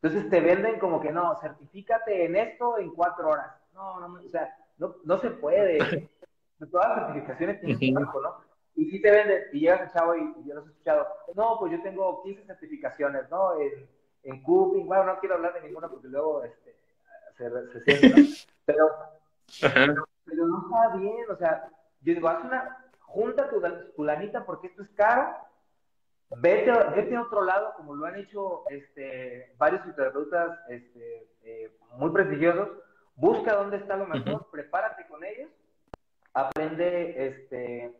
[0.00, 3.52] Entonces te venden como que no, certifícate en esto en cuatro horas.
[3.74, 5.78] No, no, o sea, no, no se puede.
[6.70, 8.48] Todas las certificaciones tienen su tiempo, ¿no?
[8.74, 11.72] Y si te venden, y llegas a chavo y, yo los he escuchado, no, pues
[11.72, 13.60] yo tengo 15 certificaciones, ¿no?
[13.60, 13.88] En,
[14.24, 16.76] en Cooking, bueno, no quiero hablar de ninguna porque luego este,
[17.36, 18.26] se, se siente, ¿no?
[19.62, 21.70] Pero, pero no está bien, o sea,
[22.02, 23.62] yo digo, haz una, junta tu,
[23.96, 25.34] tu lanita porque esto es caro,
[26.36, 32.10] vete, vete a otro lado, como lo han hecho este, varios terapeutas este, eh, muy
[32.10, 32.68] prestigiosos,
[33.18, 35.50] busca dónde está lo mejor, prepárate con ellos,
[36.32, 37.92] aprende este,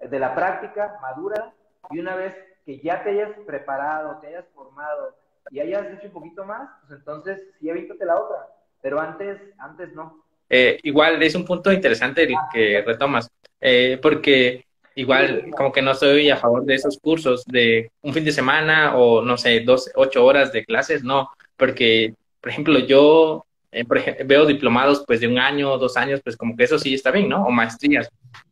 [0.00, 1.52] de la práctica, madura,
[1.90, 2.34] y una vez
[2.64, 5.16] que ya te hayas preparado, te hayas formado
[5.50, 8.46] y hayas hecho un poquito más, pues entonces sí evítate la otra,
[8.80, 10.24] pero antes, antes no.
[10.48, 13.28] Eh, igual es un punto interesante el que retomas,
[13.60, 18.24] eh, porque igual como que no estoy a favor de esos cursos de un fin
[18.24, 23.44] de semana o no sé, dos, ocho horas de clases, no, porque por ejemplo yo
[23.72, 27.10] eh, veo diplomados pues de un año, dos años, pues como que eso sí está
[27.10, 27.44] bien, ¿no?
[27.46, 28.10] O maestrías.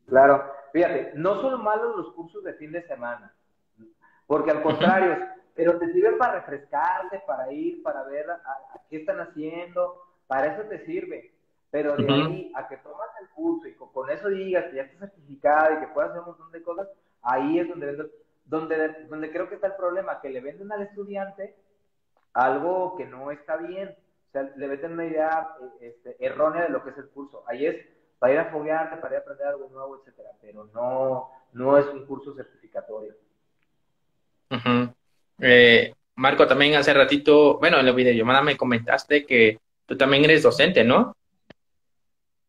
[0.08, 0.42] Claro,
[0.72, 3.32] fíjate, no son malos los cursos de fin de semana,
[4.26, 5.18] porque al contrario,
[5.54, 8.40] pero te sirven para refrescarte, para ir, para ver a,
[8.88, 11.34] qué están haciendo, para eso te sirve.
[11.70, 15.10] Pero de ahí a que tomas el curso y con, eso digas que ya estás
[15.10, 16.88] certificado y que puedes hacer un montón de cosas,
[17.22, 18.10] ahí es donde,
[18.44, 21.54] donde, donde creo que está el problema, que le venden al estudiante
[22.32, 23.94] algo que no está bien.
[24.30, 25.48] O sea, le venden una idea
[25.80, 27.42] eh, este, errónea de lo que es el curso.
[27.48, 27.76] Ahí es
[28.20, 31.86] para ir a foguearte, para ir a aprender algo nuevo, etcétera, pero no, no es
[31.86, 33.12] un curso certificatorio.
[35.40, 40.44] Eh, Marco, también hace ratito, bueno, en la videollamada me comentaste que tú también eres
[40.44, 41.16] docente, ¿no?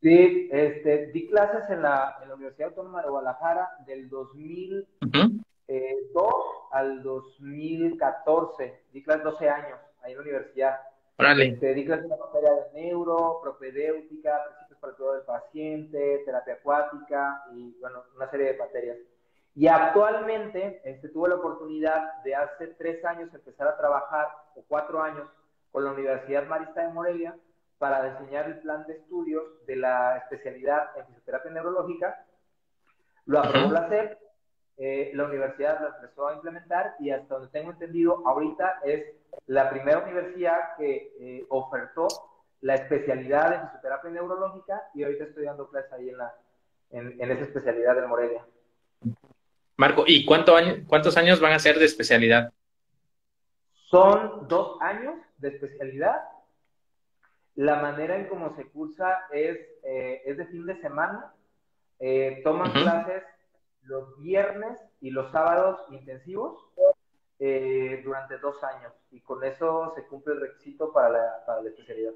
[0.01, 5.25] Sí, este, di clases en la, en la Universidad Autónoma de Guadalajara del 2002
[5.67, 5.95] eh,
[6.71, 8.84] al 2014.
[8.91, 10.79] Di clases 12 años ahí en la universidad.
[11.22, 16.22] Este, di clases en la materia de neuro, propedéutica, principios para el cuidado del paciente,
[16.26, 18.97] terapia acuática y, bueno, una serie de materias.
[19.53, 25.03] Y actualmente este, tuve la oportunidad de hace tres años empezar a trabajar, o cuatro
[25.03, 25.28] años,
[25.72, 27.36] con la Universidad Marista de Morelia
[27.78, 32.26] para diseñar el plan de estudios de la especialidad en fisioterapia neurológica.
[33.26, 34.17] Lo aprobó la SEP,
[34.78, 39.69] eh, la universidad lo empezó a implementar y hasta donde tengo entendido, ahorita es la
[39.69, 42.07] primera universidad que eh, ofertó
[42.61, 46.36] la especialidad en fisioterapia neurológica y ahorita estoy dando clases ahí en, la,
[46.91, 48.45] en, en esa especialidad de Morelia.
[49.77, 50.55] Marco, ¿y cuánto
[50.88, 52.53] cuántos años van a ser de especialidad?
[53.89, 56.21] Son dos años de especialidad.
[57.55, 61.34] La manera en cómo se cursa es, eh, es de fin de semana.
[61.99, 63.23] Eh, toman clases
[63.84, 66.63] los viernes y los sábados intensivos
[67.44, 68.94] eh, durante dos años.
[69.10, 72.12] Y con eso se cumple el requisito para la, para la especialidad.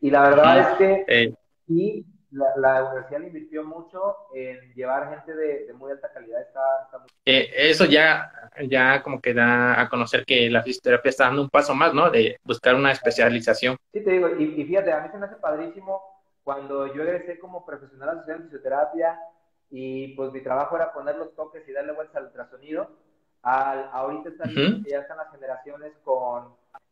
[0.00, 1.36] Y la verdad es que
[1.66, 6.40] sí, la, universidad invirtió mucho en llevar gente de, muy alta calidad.
[6.40, 6.60] Está,
[7.24, 8.30] eh, eso ya,
[8.68, 12.08] ya como que da a conocer que la fisioterapia está dando un paso más, ¿no?
[12.08, 13.76] De buscar una especialización.
[13.92, 16.00] Sí, te digo, y, fíjate, a mí se me hace padrísimo
[16.44, 19.18] cuando yo egresé como profesional asociado en fisioterapia
[19.68, 22.88] y pues mi trabajo era poner los toques y darle vueltas al ultrasonido.
[23.46, 24.50] Al, ahorita están,
[24.84, 26.48] ya están las generaciones con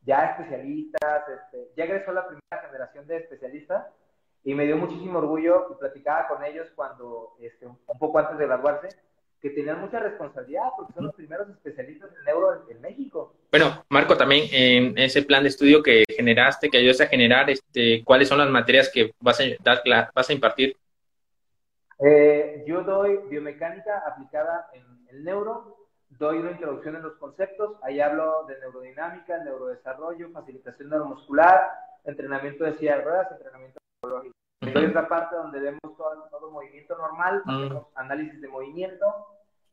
[0.06, 3.86] ya especialistas, este, ya egresó la primera generación de especialistas
[4.44, 8.46] y me dio muchísimo orgullo y platicaba con ellos cuando, este, un poco antes de
[8.46, 8.88] graduarse,
[9.40, 13.34] que tenían mucha responsabilidad porque son los primeros especialistas en neuro en, México.
[13.50, 18.04] Bueno, Marco, también en ese plan de estudio que generaste, que ayudaste a generar, este,
[18.04, 19.82] ¿cuáles son las materias que vas a, dar,
[20.14, 20.76] vas a impartir?
[21.98, 25.83] Eh, yo doy biomecánica aplicada en el neuro,
[26.18, 31.70] doy una introducción en los conceptos, ahí hablo de neurodinámica, neurodesarrollo, facilitación neuromuscular,
[32.04, 34.34] entrenamiento de silla de ruedas, entrenamiento neurológico.
[34.62, 37.42] Hay otra parte donde vemos todo, todo movimiento normal,
[37.94, 39.06] análisis de movimiento,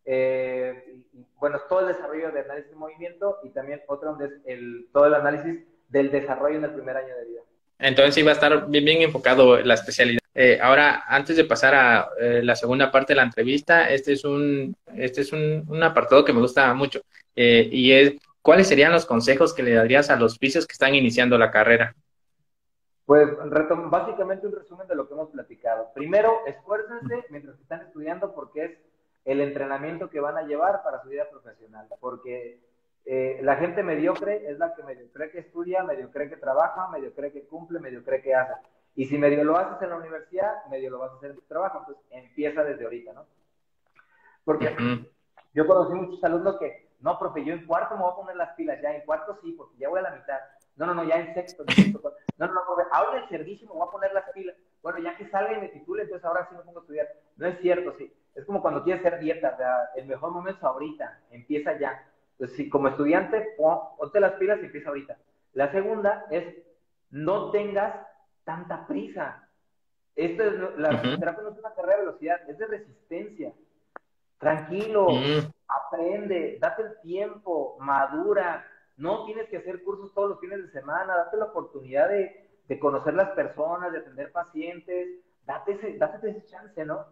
[0.05, 4.31] eh, y, bueno, todo el desarrollo de análisis de movimiento y también otra donde es
[4.45, 7.41] el, todo el análisis del desarrollo en el primer año de vida.
[7.77, 10.20] Entonces sí va a estar bien, bien enfocado la especialidad.
[10.33, 14.23] Eh, ahora, antes de pasar a eh, la segunda parte de la entrevista, este es
[14.23, 17.01] un, este es un, apartado que me gusta mucho
[17.35, 21.37] y es, ¿cuáles serían los consejos que le darías a los fisios que están iniciando
[21.37, 21.95] la carrera?
[23.05, 23.27] Pues
[23.89, 25.91] básicamente un resumen de lo que hemos platicado.
[25.93, 28.71] Primero, esfuércense mientras están estudiando porque es
[29.25, 31.87] el entrenamiento que van a llevar para su vida profesional.
[31.99, 32.59] Porque
[33.05, 36.87] eh, la gente mediocre es la que medio cree que estudia, medio cree que trabaja,
[36.89, 38.53] medio cree que cumple, medio cree que hace.
[38.95, 41.43] Y si medio lo haces en la universidad, medio lo vas a hacer en tu
[41.43, 41.79] trabajo.
[41.79, 43.25] Entonces, empieza desde ahorita, ¿no?
[44.43, 44.75] Porque
[45.53, 48.53] yo conocí muchos alumnos que, no, profe, yo en cuarto me voy a poner las
[48.55, 50.39] pilas, ya en cuarto sí, porque ya voy a la mitad.
[50.75, 51.63] No, no, no, ya en sexto.
[52.37, 54.55] no, no, no, profe, ahora en el servicio me voy a poner las pilas.
[54.81, 57.07] Bueno, ya que salga y me titule, entonces ahora sí me pongo a estudiar.
[57.37, 58.11] No es cierto, sí.
[58.35, 59.57] Es como cuando quieres hacer dieta,
[59.95, 62.07] el mejor momento es ahorita, empieza ya.
[62.33, 65.17] Entonces, si como estudiante, ponte las pilas y empieza ahorita.
[65.53, 66.55] La segunda es,
[67.09, 67.93] no tengas
[68.43, 69.47] tanta prisa.
[70.15, 73.53] Esto es, la terapia no es una carrera de velocidad, es de resistencia.
[74.37, 75.07] Tranquilo,
[75.67, 78.65] aprende, date el tiempo, madura.
[78.97, 82.79] No tienes que hacer cursos todos los fines de semana, date la oportunidad de, de
[82.79, 87.05] conocer las personas, de atender pacientes, date ese, date ese chance, ¿no?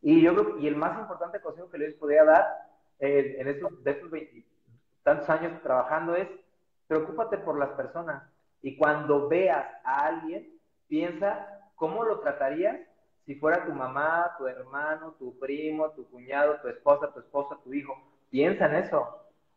[0.00, 2.46] Y yo creo, y el más importante consejo que les podría dar
[3.00, 4.44] eh, en estos, de estos 20
[5.08, 6.28] tantos años trabajando es,
[6.86, 8.22] preocúpate por las personas.
[8.62, 10.48] Y cuando veas a alguien,
[10.88, 12.78] piensa cómo lo tratarías
[13.28, 17.74] si fuera tu mamá, tu hermano, tu primo, tu cuñado, tu esposa, tu esposa, tu
[17.74, 17.94] hijo.
[18.30, 19.06] Piensa en eso,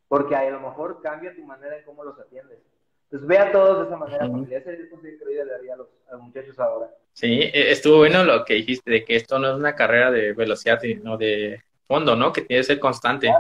[0.10, 2.60] porque a lo mejor cambia tu manera en cómo los atiendes.
[3.06, 4.58] Entonces ve a todos de esa manera, familia.
[4.58, 6.89] Ese es el que le daría a los, a los muchachos ahora.
[7.14, 10.34] Sí, e, estuvo bueno lo que dijiste de que esto no es una carrera de
[10.34, 12.34] velocidad, sino de fondo, ¿no?
[12.34, 13.34] Que tiene que ser constante.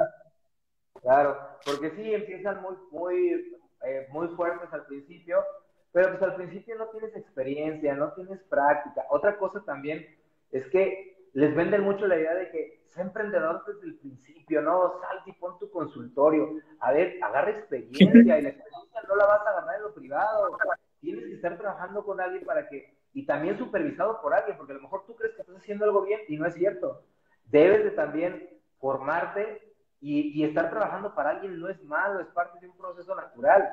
[1.01, 3.53] Claro, porque sí, empiezan muy, muy,
[3.85, 5.43] eh, muy fuertes al principio,
[5.91, 9.05] pero pues al principio no tienes experiencia, no tienes práctica.
[9.09, 10.05] Otra cosa también
[10.51, 14.99] es que les venden mucho la idea de que sea emprendedor desde el principio, ¿no?
[14.99, 16.59] Salte y pon tu consultorio.
[16.79, 20.57] A ver, agarra experiencia y la experiencia no la vas a agarrar en lo privado.
[20.99, 24.75] Tienes que estar trabajando con alguien para que, y también supervisado por alguien, porque a
[24.75, 27.03] lo mejor tú crees que estás haciendo algo bien y no es cierto.
[27.45, 29.70] Debes de también formarte
[30.01, 33.69] y, estar trabajando para alguien no es malo, es parte de un proceso natural.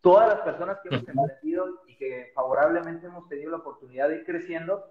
[0.00, 4.26] Todas las personas que hemos emprendido y que favorablemente hemos tenido la oportunidad de ir
[4.26, 4.90] creciendo,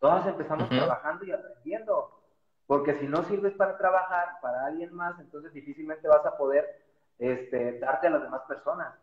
[0.00, 2.22] todas empezamos trabajando y aprendiendo.
[2.66, 6.82] Porque si no sirves para trabajar para alguien más, entonces difícilmente vas a poder
[7.18, 8.94] este, darte a las demás personas.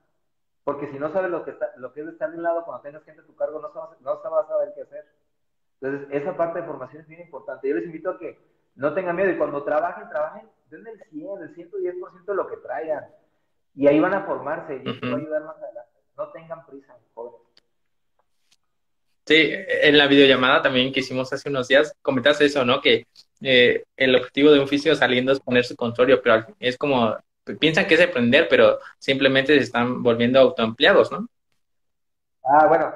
[0.63, 2.81] Porque si no sabes lo que, está, lo que es estar de un lado cuando
[2.81, 5.05] tengas gente a tu cargo, no, sabes, no a saber qué hacer.
[5.81, 7.69] Entonces, esa parte de formación es bien importante.
[7.69, 8.39] Yo les invito a que
[8.75, 12.57] no tengan miedo y cuando trabajen, trabajen, den el 100, el 110% de lo que
[12.57, 13.05] traigan.
[13.75, 15.91] Y ahí van a formarse y eso va a ayudar más adelante.
[16.17, 17.39] No tengan prisa, jóvenes.
[19.25, 22.81] Sí, en la videollamada también que hicimos hace unos días, comentaste eso, ¿no?
[22.81, 23.07] Que
[23.41, 27.15] eh, el objetivo de un fisio saliendo es poner su consultorio, pero es como,
[27.59, 31.27] piensan que es aprender, pero simplemente se están volviendo autoempleados, ¿no?
[32.43, 32.93] Ah, bueno,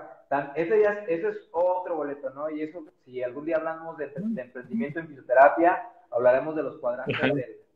[0.56, 2.50] ese, ya, ese es otro boleto, ¿no?
[2.50, 7.67] Y eso, si algún día hablamos de, emprendimiento en fisioterapia, hablaremos de los cuadrantes de,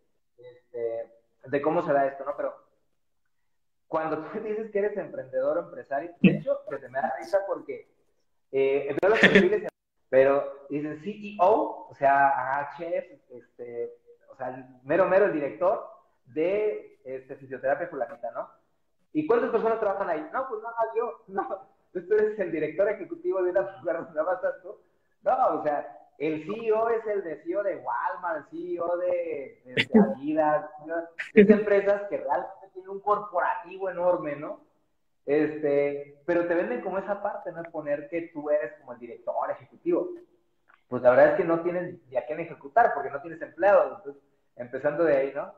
[0.46, 1.12] este,
[1.46, 2.36] de, cómo se da esto, ¿no?
[2.36, 2.54] Pero
[3.88, 7.40] cuando tú dices que eres emprendedor o empresario, de hecho, que se me da risa
[7.48, 7.90] porque
[8.52, 9.68] eh, veo los perfiles,
[10.10, 13.94] pero dicen CEO, o sea, chef, este,
[14.30, 15.90] o sea, mero mero el director
[16.26, 18.50] de este, fisioterapia fulanita, ¿no?
[19.14, 20.30] ¿Y cuántas personas trabajan ahí?
[20.34, 23.62] No, pues nada, yo, no, tú eres el director ejecutivo de una
[24.16, 24.78] ¿no vas tú.
[25.24, 30.00] No, o sea, el CEO es el de CEO de Walmart, el CEO de, de,
[30.00, 30.70] Adidas,
[31.34, 34.60] de empresas que realmente tienen un corporativo enorme, ¿no?
[35.26, 37.64] Este, pero te venden como esa parte, ¿no?
[37.64, 40.10] Poner que tú eres como el director ejecutivo.
[40.90, 43.98] Pues la verdad es que no tienes ya quién ejecutar porque no tienes empleados.
[43.98, 44.22] Entonces,
[44.58, 45.56] empezando de ahí, ¿no?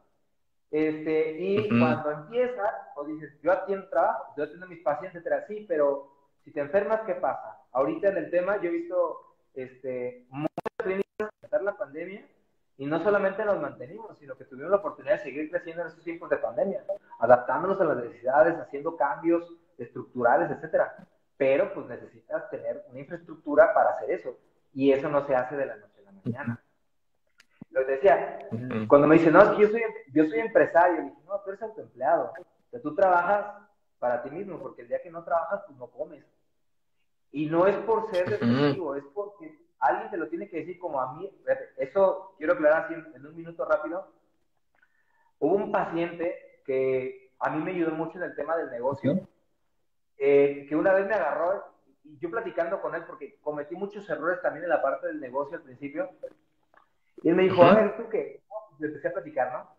[0.72, 5.46] Este, y cuando empiezas, o dices, yo atiendo trabajo, yo atiendo a mis pacientes, etcétera,
[5.46, 6.10] sí, pero
[6.46, 7.60] si te enfermas, ¿qué pasa?
[7.74, 12.26] Ahorita en el tema yo he visto este, muchas clínicas empezar la pandemia
[12.78, 16.04] y no solamente nos mantenimos, sino que tuvimos la oportunidad de seguir creciendo en estos
[16.04, 16.84] tiempos de pandemia,
[17.20, 20.96] adaptándonos a las necesidades, haciendo cambios estructurales, etcétera.
[21.38, 24.38] Pero pues necesitas tener una infraestructura para hacer eso.
[24.74, 26.64] Y eso no se hace de la noche a la mañana.
[27.70, 28.40] Lo que decía,
[28.88, 29.82] cuando me dicen, no, es que yo soy,
[30.12, 32.32] yo soy empresario, dije, no, tú eres autoempleado.
[32.32, 33.68] O sea, tú trabajas
[34.00, 36.24] para ti mismo, porque el día que no trabajas, pues no comes.
[37.34, 41.02] Y no es por ser despectivo, es porque alguien te lo tiene que decir como
[41.02, 41.30] a mí.
[41.78, 44.08] Eso quiero aclarar así en, un minuto rápido.
[45.40, 49.28] Hubo un paciente que a mí me ayudó mucho en el tema del negocio,
[50.20, 51.64] eh, que una vez me agarró,
[52.04, 55.58] y yo platicando con él, porque cometí muchos errores también en la parte del negocio
[55.58, 56.12] al principio,
[57.24, 58.44] y él me dijo, a ver, ¿tú qué?
[58.78, 59.70] Le empecé a platicar, ¿no?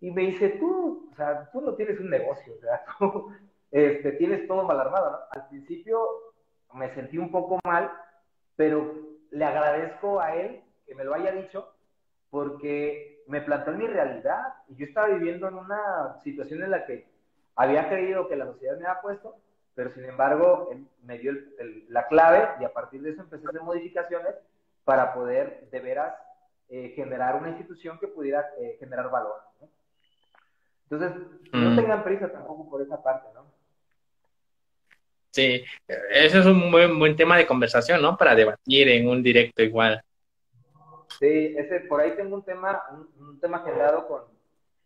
[0.00, 3.32] Y me dice, tú, o sea, tú no tienes un negocio, o sea, tú
[3.72, 5.18] este, tienes todo mal armado, ¿no?
[5.32, 6.25] Al principio
[6.76, 7.90] me sentí un poco mal,
[8.54, 8.94] pero
[9.30, 11.74] le agradezco a él que me lo haya dicho,
[12.30, 16.86] porque me plantó en mi realidad y yo estaba viviendo en una situación en la
[16.86, 17.08] que
[17.56, 19.36] había creído que la sociedad me había puesto,
[19.74, 20.70] pero sin embargo
[21.02, 21.32] me dio
[21.88, 24.34] la clave y a partir de eso empecé a hacer modificaciones
[24.84, 26.14] para poder de veras
[26.68, 29.40] eh, generar una institución que pudiera eh, generar valor.
[30.88, 31.20] Entonces,
[31.52, 31.76] no mm.
[31.76, 33.44] tengan prisa tampoco por esa parte, ¿no?
[35.36, 35.62] Sí,
[36.08, 38.16] eso es un buen, buen tema de conversación, ¿no?
[38.16, 40.02] Para debatir en un directo igual.
[41.18, 42.82] Sí, ese, por ahí tengo un tema,
[43.18, 44.22] un, tema generado con,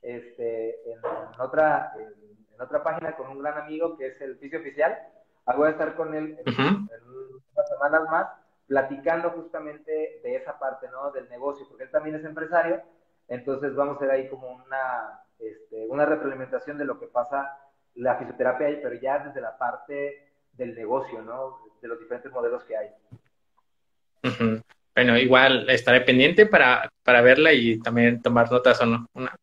[0.03, 0.99] este, en,
[1.39, 4.99] otra, en, otra página con un gran amigo que es el Fisio Oficial.
[5.47, 8.27] Ah, voy a estar con él en, unas semanas más
[8.67, 11.13] platicando justamente de esa parte, ¿no?
[11.13, 12.83] Del negocio, porque él también es empresario.
[13.29, 17.57] Entonces vamos a ver ahí como una, este, una retroalimentación de lo que pasa
[17.95, 21.59] la fisioterapia ahí, pero ya desde la parte del negocio, ¿no?
[21.81, 22.89] De los diferentes modelos que hay.
[24.95, 29.07] Bueno, igual estaré pendiente para, para verla y también tomar notas o no.
[29.15, 29.35] Una.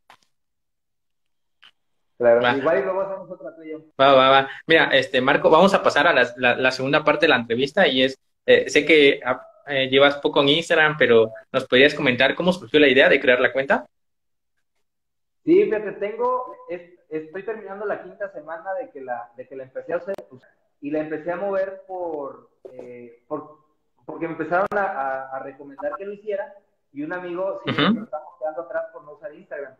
[2.17, 3.77] Claro, igual y luego hacemos otra tuya.
[3.99, 4.49] Va, va, va.
[4.65, 8.03] Mira, este, Marco, vamos a pasar a la, la, segunda parte de la entrevista y
[8.03, 12.51] es, eh, sé que ah, eh, llevas poco en Instagram, pero ¿nos podrías comentar cómo
[12.51, 13.85] surgió la idea de crear la cuenta?
[15.45, 16.55] Sí, fíjate, tengo,
[17.09, 20.15] estoy terminando la quinta semana de que la, de que la empecé a hacer
[20.81, 23.57] y la empecé a mover por, eh, por
[24.05, 26.55] porque me empezaron a, recomendar que lo hiciera
[26.93, 29.75] y un amigo sí me estaba quedando atrás por no usar Instagram.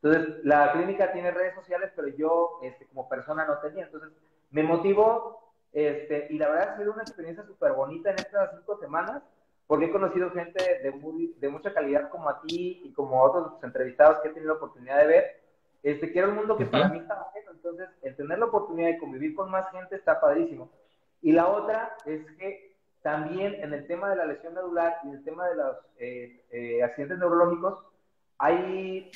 [0.00, 3.86] Entonces, la clínica tiene redes sociales, pero yo este, como persona no tenía.
[3.86, 4.10] Entonces,
[4.52, 8.78] me motivó este, y la verdad ha sido una experiencia súper bonita en estas cinco
[8.78, 9.22] semanas
[9.66, 10.92] porque he conocido gente de,
[11.36, 14.58] de mucha calidad como a ti y como a otros entrevistados que he tenido la
[14.58, 15.43] oportunidad de ver,
[15.84, 17.30] este, que era un mundo que para mí estaba.
[17.52, 20.70] Entonces, el tener la oportunidad de convivir con más gente está padrísimo.
[21.20, 25.22] Y la otra es que también en el tema de la lesión medular y el
[25.24, 27.84] tema de los eh, eh, accidentes neurológicos,
[28.38, 29.10] hay,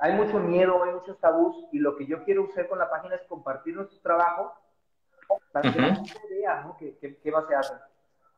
[0.00, 3.16] hay mucho miedo, hay muchos tabús, y lo que yo quiero hacer con la página
[3.16, 4.54] es compartir nuestro trabajo
[5.50, 6.76] para que la gente vea ¿no?
[6.78, 7.78] qué, qué, va a hacer.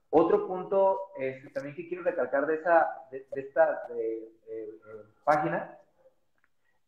[0.09, 4.81] Otro punto este, también que quiero recalcar de, esa, de, esta eh,
[5.25, 5.79] página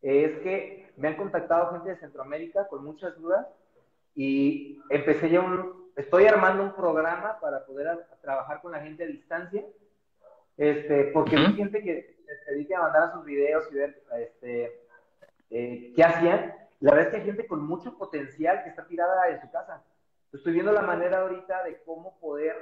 [0.01, 3.47] es que me han contactado gente de Centroamérica con muchas dudas
[4.15, 9.07] y empecé ya un, estoy armando un programa para poder trabajar con la gente a
[9.07, 9.63] distancia,
[10.57, 14.81] este, porque hay gente que se dedica a mandar sus videos y ver este,
[15.49, 16.53] eh, qué hacían.
[16.79, 19.83] La verdad es que hay gente con mucho potencial que está tirada en su casa.
[20.33, 22.55] Estoy viendo la manera ahorita de cómo poder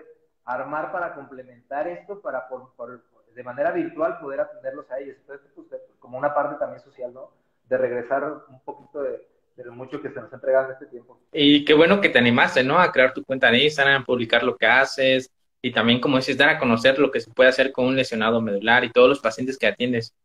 [0.43, 3.03] armar para complementar esto, para por,
[3.35, 5.17] de manera virtual poder atenderlos a ellos.
[5.21, 5.67] Entonces, pues,
[5.99, 7.31] como una parte también social, ¿no?
[7.67, 9.21] De regresar un poquito de,
[9.55, 11.19] pero mucho que se nos ha entregado en este tiempo.
[11.33, 12.79] Y qué bueno que te animaste, ¿no?
[12.79, 15.29] A crear tu cuenta de Instagram, publicar lo que haces
[15.61, 18.41] y también, como dices, dar a conocer lo que se puede hacer con un lesionado
[18.41, 20.15] medular y todos los pacientes que atiendes.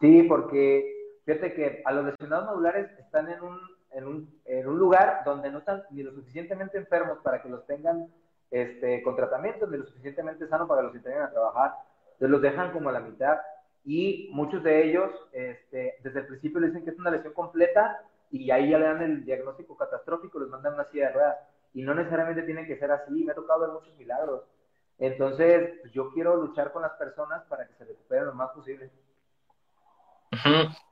[0.00, 0.84] Sí, porque
[1.24, 3.58] fíjate que a los lesionados medulares están en un,
[3.92, 7.66] en un, en un lugar donde no están ni lo suficientemente enfermos para que los
[7.66, 8.06] tengan
[8.50, 11.74] este, con tratamiento, ni lo suficientemente sanos para que los entreguen a trabajar.
[12.12, 13.38] Entonces los dejan como a la mitad
[13.84, 18.02] y muchos de ellos este, desde el principio le dicen que es una lesión completa
[18.30, 21.36] y ahí ya le dan el diagnóstico catastrófico, les mandan una silla de ruedas.
[21.72, 24.42] Y no necesariamente tiene que ser así, me ha tocado ver muchos milagros.
[24.98, 28.90] Entonces, pues, yo quiero luchar con las personas para que se recuperen lo más posible.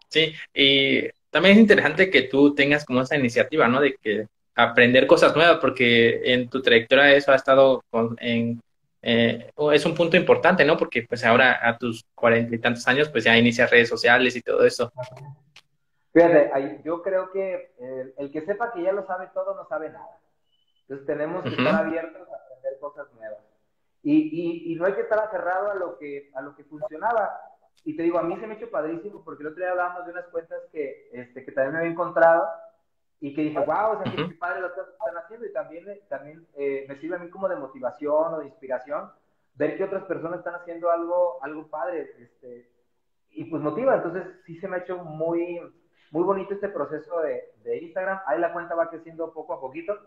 [0.09, 3.81] Sí, y también es interesante que tú tengas como esa iniciativa, ¿no?
[3.81, 4.27] De que
[4.59, 7.81] aprender cosas nuevas, porque en tu trayectoria eso ha estado
[8.19, 8.61] en,
[9.01, 10.77] eh, es un punto importante, ¿no?
[10.77, 14.43] Porque pues ahora a tus cuarenta y tantos años, pues ya inicias redes sociales y
[14.43, 14.93] todo eso.
[16.13, 16.51] Fíjate,
[16.85, 17.73] yo creo que
[18.17, 20.19] el, que sepa que ya lo sabe todo no sabe nada.
[20.83, 23.39] Entonces tenemos que estar abiertos a aprender cosas nuevas.
[24.03, 27.41] Y, y, no hay que estar aferrado a lo que, a lo que funcionaba.
[27.85, 30.07] Y te digo, a mí se me ha hecho padrísimo porque el otro día hablábamos
[30.07, 32.49] de unas cuentas que, este, que también me había encontrado
[33.21, 36.47] y que dije, wow, o sea, qué padre lo que están haciendo y también, también
[36.57, 39.11] eh, me sirve a mí como de motivación o de inspiración
[39.55, 42.71] ver que otras personas están haciendo algo, algo padre, este,
[43.31, 45.61] y pues motiva, entonces sí se me ha hecho muy,
[46.13, 49.99] muy bonito este proceso de, de Instagram, ahí la cuenta va creciendo poco a poquito,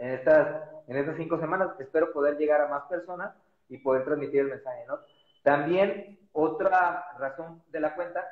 [0.00, 1.78] en estas, en estas cinco semanas.
[1.78, 3.34] Espero poder llegar a más personas
[3.68, 4.98] y poder transmitir el mensaje, ¿no?
[5.42, 8.26] También otra razón de la cuenta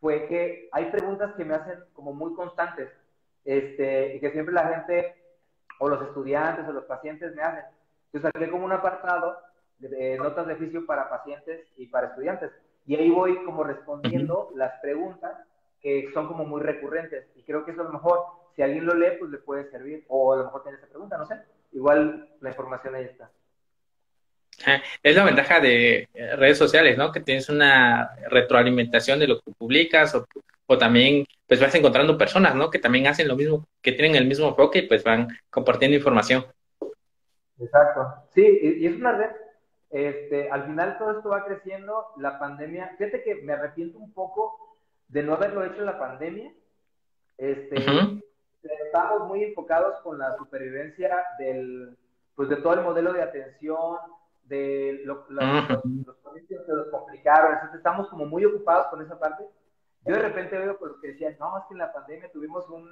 [0.00, 2.90] fue que hay preguntas que me hacen como muy constantes,
[3.46, 5.14] este, y que siempre la gente,
[5.78, 7.64] o los estudiantes, o los pacientes me hacen.
[8.12, 9.38] Yo saqué como un apartado
[9.78, 12.50] de, notas de oficio para pacientes y para estudiantes.
[12.86, 15.32] Y ahí voy como respondiendo las preguntas
[15.80, 17.26] que son como muy recurrentes.
[17.36, 18.24] Y creo que eso a lo mejor,
[18.54, 20.04] si alguien lo lee, pues le puede servir.
[20.08, 21.40] O a lo mejor tiene esa pregunta, no sé.
[21.72, 23.30] Igual la información ahí está.
[25.02, 27.12] Es la ventaja de redes sociales, ¿no?
[27.12, 30.26] Que tienes una retroalimentación de lo que publicas o
[30.66, 32.70] o también pues vas encontrando personas, ¿no?
[32.70, 36.44] Que también hacen lo mismo, que tienen el mismo enfoque y pues van compartiendo información.
[37.58, 38.06] Exacto.
[38.34, 38.44] Sí,
[38.80, 39.30] y es una red.
[39.90, 42.06] Este, al final todo esto va creciendo.
[42.18, 44.76] La pandemia, fíjate que me arrepiento un poco
[45.08, 46.52] de no haberlo hecho en la pandemia.
[47.38, 47.76] Este,
[48.86, 51.96] Estamos muy enfocados con la supervivencia del,
[52.34, 53.96] pues de todo el modelo de atención,
[54.44, 55.44] de los, los,
[56.48, 57.52] que los complicaron.
[57.52, 59.44] Entonces estamos como muy ocupados con esa parte.
[60.06, 62.88] Yo de repente veo pues que decían, no, es que en la pandemia tuvimos un,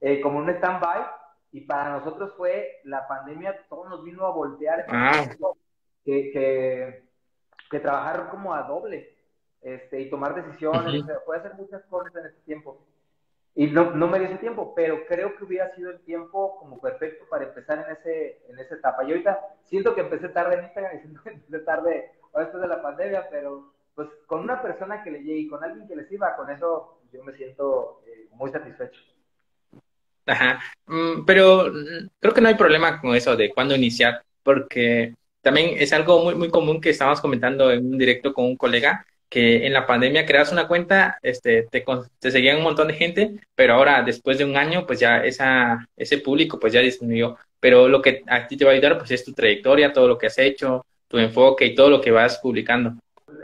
[0.00, 1.06] eh, como un stand-by
[1.52, 5.26] y para nosotros fue la pandemia, todo nos vino a voltear, ah.
[6.04, 7.04] que, que,
[7.70, 9.16] que, trabajar como a doble
[9.62, 12.86] este, y tomar decisiones, puede hacer muchas cosas en este tiempo.
[13.54, 16.78] Y no, no me dio ese tiempo, pero creo que hubiera sido el tiempo como
[16.78, 19.02] perfecto para empezar en, ese, en esa etapa.
[19.02, 22.68] Y ahorita siento que empecé tarde en Instagram y siento que empecé tarde después de
[22.68, 26.06] la pandemia, pero pues con una persona que le llegue y con alguien que le
[26.06, 29.00] sirva, con eso yo me siento eh, muy satisfecho.
[30.26, 35.14] Ajá, mm, pero mm, creo que no hay problema con eso de cuándo iniciar, porque
[35.40, 39.06] también es algo muy, muy común que estábamos comentando en un directo con un colega,
[39.30, 41.84] que en la pandemia creas una cuenta, este, te,
[42.18, 45.88] te seguían un montón de gente, pero ahora después de un año, pues ya esa,
[45.96, 47.36] ese público pues ya disminuyó.
[47.58, 50.18] Pero lo que a ti te va a ayudar pues es tu trayectoria, todo lo
[50.18, 52.94] que has hecho, tu enfoque y todo lo que vas publicando.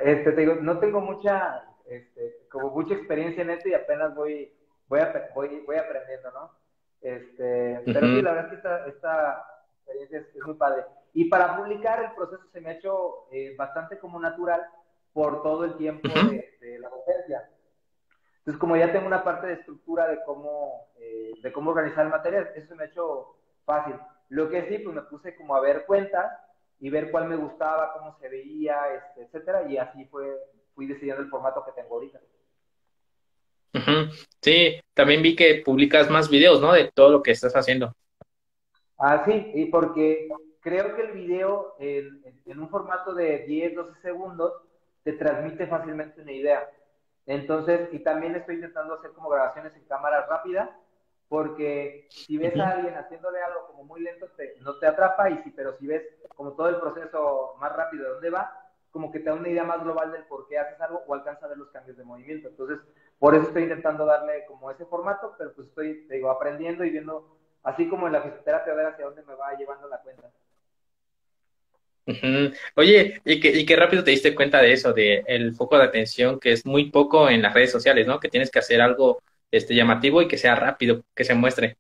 [0.01, 4.53] Este, te digo, no tengo mucha, este, como mucha experiencia en esto y apenas voy,
[4.89, 5.01] voy,
[5.35, 6.51] voy, voy aprendiendo, ¿no?
[7.01, 9.47] Este, pero sí, la verdad es que esta, esta
[9.79, 10.85] experiencia es, muy padre.
[11.15, 14.63] Y para publicar el proceso se me ha hecho eh, bastante como natural
[15.13, 17.51] por todo el tiempo de, la docencia.
[18.39, 22.11] Entonces, como ya tengo una parte de estructura de cómo, eh, de cómo organizar el
[22.11, 23.95] material, eso se me ha hecho fácil.
[24.31, 26.33] Lo que sí, pues me puse como a ver cuentas
[26.83, 30.37] y ver cuál me gustaba, cómo se veía, este, etcétera, y así fue,
[30.75, 32.21] fui decidiendo el formato que tengo ahorita.
[34.41, 36.73] Sí, también vi que publicas más videos, ¿no?
[36.73, 37.95] De todo lo que estás haciendo.
[38.99, 40.29] Ah, sí, y porque
[40.61, 44.53] creo que el video en, en, un formato de 10, 12 segundos
[45.05, 46.69] te transmite fácilmente una idea.
[47.27, 50.77] Entonces, y también estoy intentando hacer como grabaciones en cámara rápida,
[51.33, 55.39] porque si ves a alguien haciéndole algo como muy lento, te, no te atrapa, y
[55.39, 56.03] si, pero si ves
[56.37, 58.55] como todo el proceso más rápido de dónde va,
[58.91, 61.47] como que te da una idea más global del por qué haces algo o alcanza
[61.47, 62.49] a ver los cambios de movimiento.
[62.49, 62.81] Entonces,
[63.19, 66.91] por eso estoy intentando darle como ese formato, pero pues estoy, te digo, aprendiendo y
[66.91, 70.31] viendo, así como en la fisioterapia, a ver hacia dónde me va llevando la cuenta.
[72.77, 75.85] Oye, y que, y qué rápido te diste cuenta de eso, de el foco de
[75.85, 78.21] atención, que es muy poco en las redes sociales, ¿no?
[78.21, 79.23] Que tienes que hacer algo
[79.53, 81.77] este, llamativo y que sea rápido, que se muestre.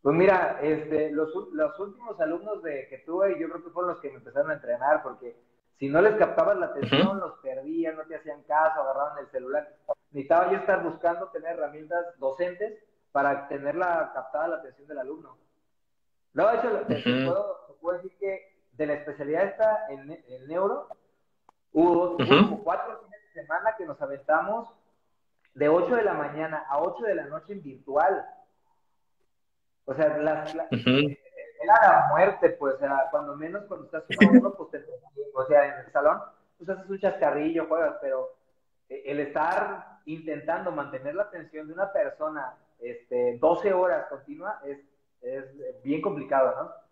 [0.00, 4.00] Pues mira, este, los, los últimos alumnos de, que tuve, yo creo que fueron los
[4.00, 5.36] que me empezaron a entrenar, porque
[5.78, 9.76] si no les captabas la atención, los perdían, no te hacían caso, agarraban el celular.
[10.12, 12.78] Necesitaba yo estar buscando tener herramientas docentes
[13.10, 15.36] para tener la, captada la atención del alumno.
[16.34, 20.88] No, de hecho, te, puedo, puedo, decir que de la especialidad esta en, en neuro,
[21.72, 24.68] hubo, como cuatro fines de semana que nos aventamos
[25.54, 28.26] de 8 de la mañana a 8 de la noche en virtual.
[29.86, 34.70] O sea, las, era la muerte, pues, o sea, cuando menos cuando estás uno, pues
[34.70, 34.84] te,
[35.34, 36.20] o sea, en el salón,
[36.58, 38.34] pues haces un chascarrillo, juegas, pero
[38.88, 44.78] eh, el estar intentando mantener la atención de una persona este, 12 horas continua es,
[45.22, 46.84] es bien complicado, ¿no?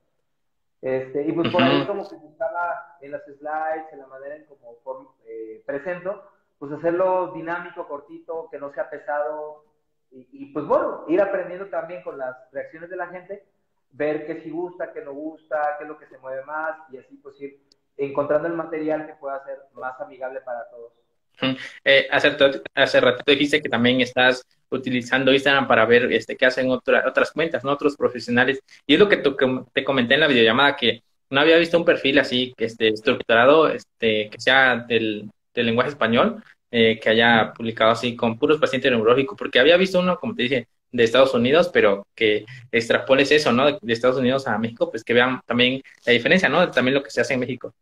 [0.80, 4.44] Este, y pues por ahí como que buscaba en las slides, en la manera en
[4.47, 6.28] como eh, presento,
[6.62, 9.64] pues hacerlo dinámico, cortito, que no sea pesado,
[10.12, 13.43] y, pues bueno, ir aprendiendo también con las reacciones de la gente
[13.90, 16.98] ver qué sí gusta, qué no gusta, qué es lo que se mueve más y
[16.98, 17.59] así pues ir
[17.97, 20.93] encontrando el material que pueda ser más amigable para todos.
[21.84, 22.36] Eh, hace,
[22.76, 27.64] hace ratito dijiste que también estás utilizando Instagram para ver este, qué hacen otras cuentas,
[27.64, 27.72] ¿no?
[27.72, 28.60] otros profesionales.
[28.86, 32.20] Y es lo que te comenté en la videollamada, que no había visto un perfil
[32.20, 37.91] así que esté estructurado, este, que sea del, del lenguaje español, eh, que haya publicado
[37.91, 41.70] así con puros pacientes neurológicos, porque había visto uno, como te dije, de Estados Unidos,
[41.73, 43.79] pero que extrapoles eso, ¿no?
[43.79, 46.70] De Estados Unidos a México, pues que vean también la diferencia, ¿no?
[46.70, 47.73] También lo que se hace en México.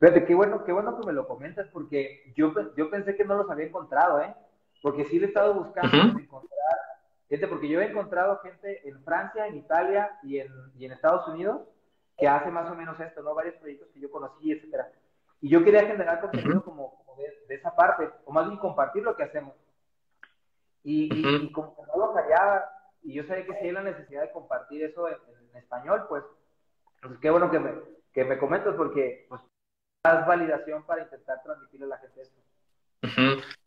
[0.00, 3.36] Fíjate, qué bueno, qué bueno que me lo comentas, porque yo, yo pensé que no
[3.36, 4.34] los había encontrado, ¿eh?
[4.80, 6.58] Porque sí le he estado buscando encontrar
[7.28, 11.28] gente, porque yo he encontrado gente en Francia, en Italia y en, y en Estados
[11.28, 11.60] Unidos
[12.16, 13.34] que hace más o menos esto, ¿no?
[13.34, 14.90] Varios proyectos que yo conocí, etcétera.
[15.40, 19.16] Y yo quería generar contenido como, de, de, esa parte, o más bien compartir lo
[19.16, 19.54] que hacemos.
[20.82, 22.70] Y, como que no lo hallaba,
[23.02, 25.16] y yo sabía que si hay la necesidad de compartir eso en,
[25.54, 26.22] español, pues,
[27.02, 27.72] pues, qué bueno que me,
[28.12, 29.40] que me comentas, porque pues
[30.04, 32.40] das validación para intentar transmitirle a la gente esto.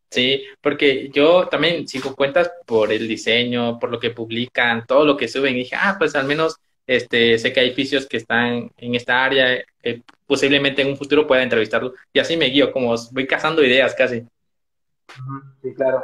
[0.10, 5.15] Sí, porque yo también sigo cuentas por el diseño, por lo que publican, todo lo
[5.15, 5.56] que suben.
[5.56, 9.23] Y dije, ah, pues al menos este, sé que hay oficios que están en esta
[9.23, 11.93] área, que posiblemente en un futuro pueda entrevistarlo.
[12.13, 14.25] Y así me guío, como voy cazando ideas casi.
[15.61, 16.03] Sí, claro.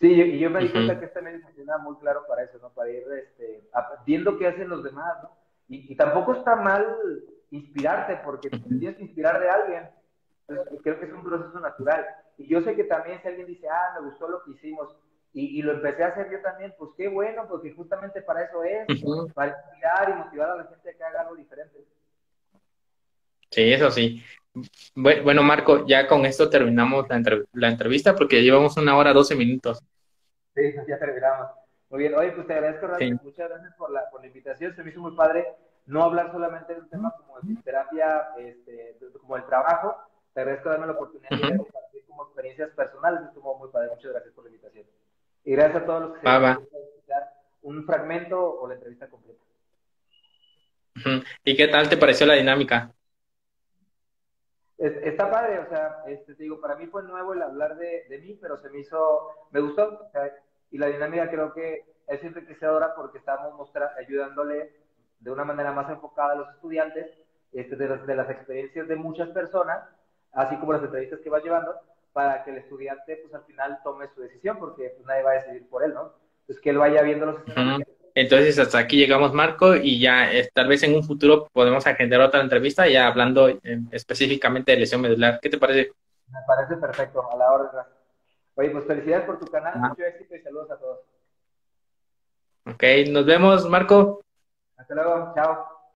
[0.00, 2.70] Sí, y yo me di cuenta que esta también funciona muy claro para eso, ¿no?
[2.70, 3.68] Para ir este,
[4.04, 5.30] viendo qué hacen los demás, ¿no?
[5.68, 6.84] Y, tampoco está mal
[7.50, 9.90] inspirarte, porque te tienes que inspirar de alguien.
[10.46, 12.04] Entonces, creo que es un proceso natural.
[12.36, 14.94] Y yo sé que también si alguien dice, ah, me gustó lo que hicimos,
[15.36, 18.86] y, lo empecé a hacer yo también, pues qué bueno, porque justamente para eso es,
[19.34, 21.84] para inspirar y motivar a la gente a que haga algo diferente.
[23.50, 24.22] Sí, eso sí.
[24.94, 27.06] Bueno, Marco, ya con esto terminamos
[27.52, 29.82] la, entrevista porque llevamos una hora, doce minutos.
[30.54, 31.48] Sí, ya terminamos.
[31.90, 32.86] Muy bien, oye, pues te agradezco,
[33.24, 35.46] muchas gracias por la, por la invitación, se me hizo muy padre
[35.86, 39.96] no hablar solamente de un tema como de terapia, este, como el trabajo,
[40.32, 44.32] te agradezco darme la oportunidad de compartir como experiencias personales, estuvo muy padre, muchas gracias
[44.32, 44.86] por la invitación.
[45.44, 46.58] Y gracias a todos los que se han
[47.62, 49.42] un fragmento o la entrevista completa.
[51.44, 52.92] ¿Y qué tal te pareció la dinámica?
[54.76, 58.18] Está padre, o sea, este, te digo, para mí fue nuevo el hablar de, de
[58.18, 60.30] mí, pero se me hizo, me gustó, o sea,
[60.70, 64.74] y la dinámica creo que es enriquecedora porque estamos mostrando, ayudándole
[65.20, 67.06] de una manera más enfocada a los estudiantes
[67.52, 69.88] este, de, las, de las experiencias de muchas personas,
[70.32, 71.74] así como las entrevistas que vas llevando,
[72.14, 75.34] para que el estudiante pues al final tome su decisión, porque pues, nadie va a
[75.34, 76.14] decidir por él, ¿no?
[76.40, 77.40] Entonces que él vaya viendo los
[78.14, 82.20] Entonces hasta aquí llegamos, Marco, y ya eh, tal vez en un futuro podemos agendar
[82.20, 83.58] otra entrevista ya hablando eh,
[83.90, 85.40] específicamente de lesión medular.
[85.42, 85.90] ¿Qué te parece?
[86.28, 87.88] Me parece perfecto, a la hora.
[88.54, 91.00] Oye, pues felicidades por tu canal, mucho éxito y saludos a todos.
[92.66, 94.22] Ok, nos vemos, Marco.
[94.76, 95.73] Hasta luego, chao.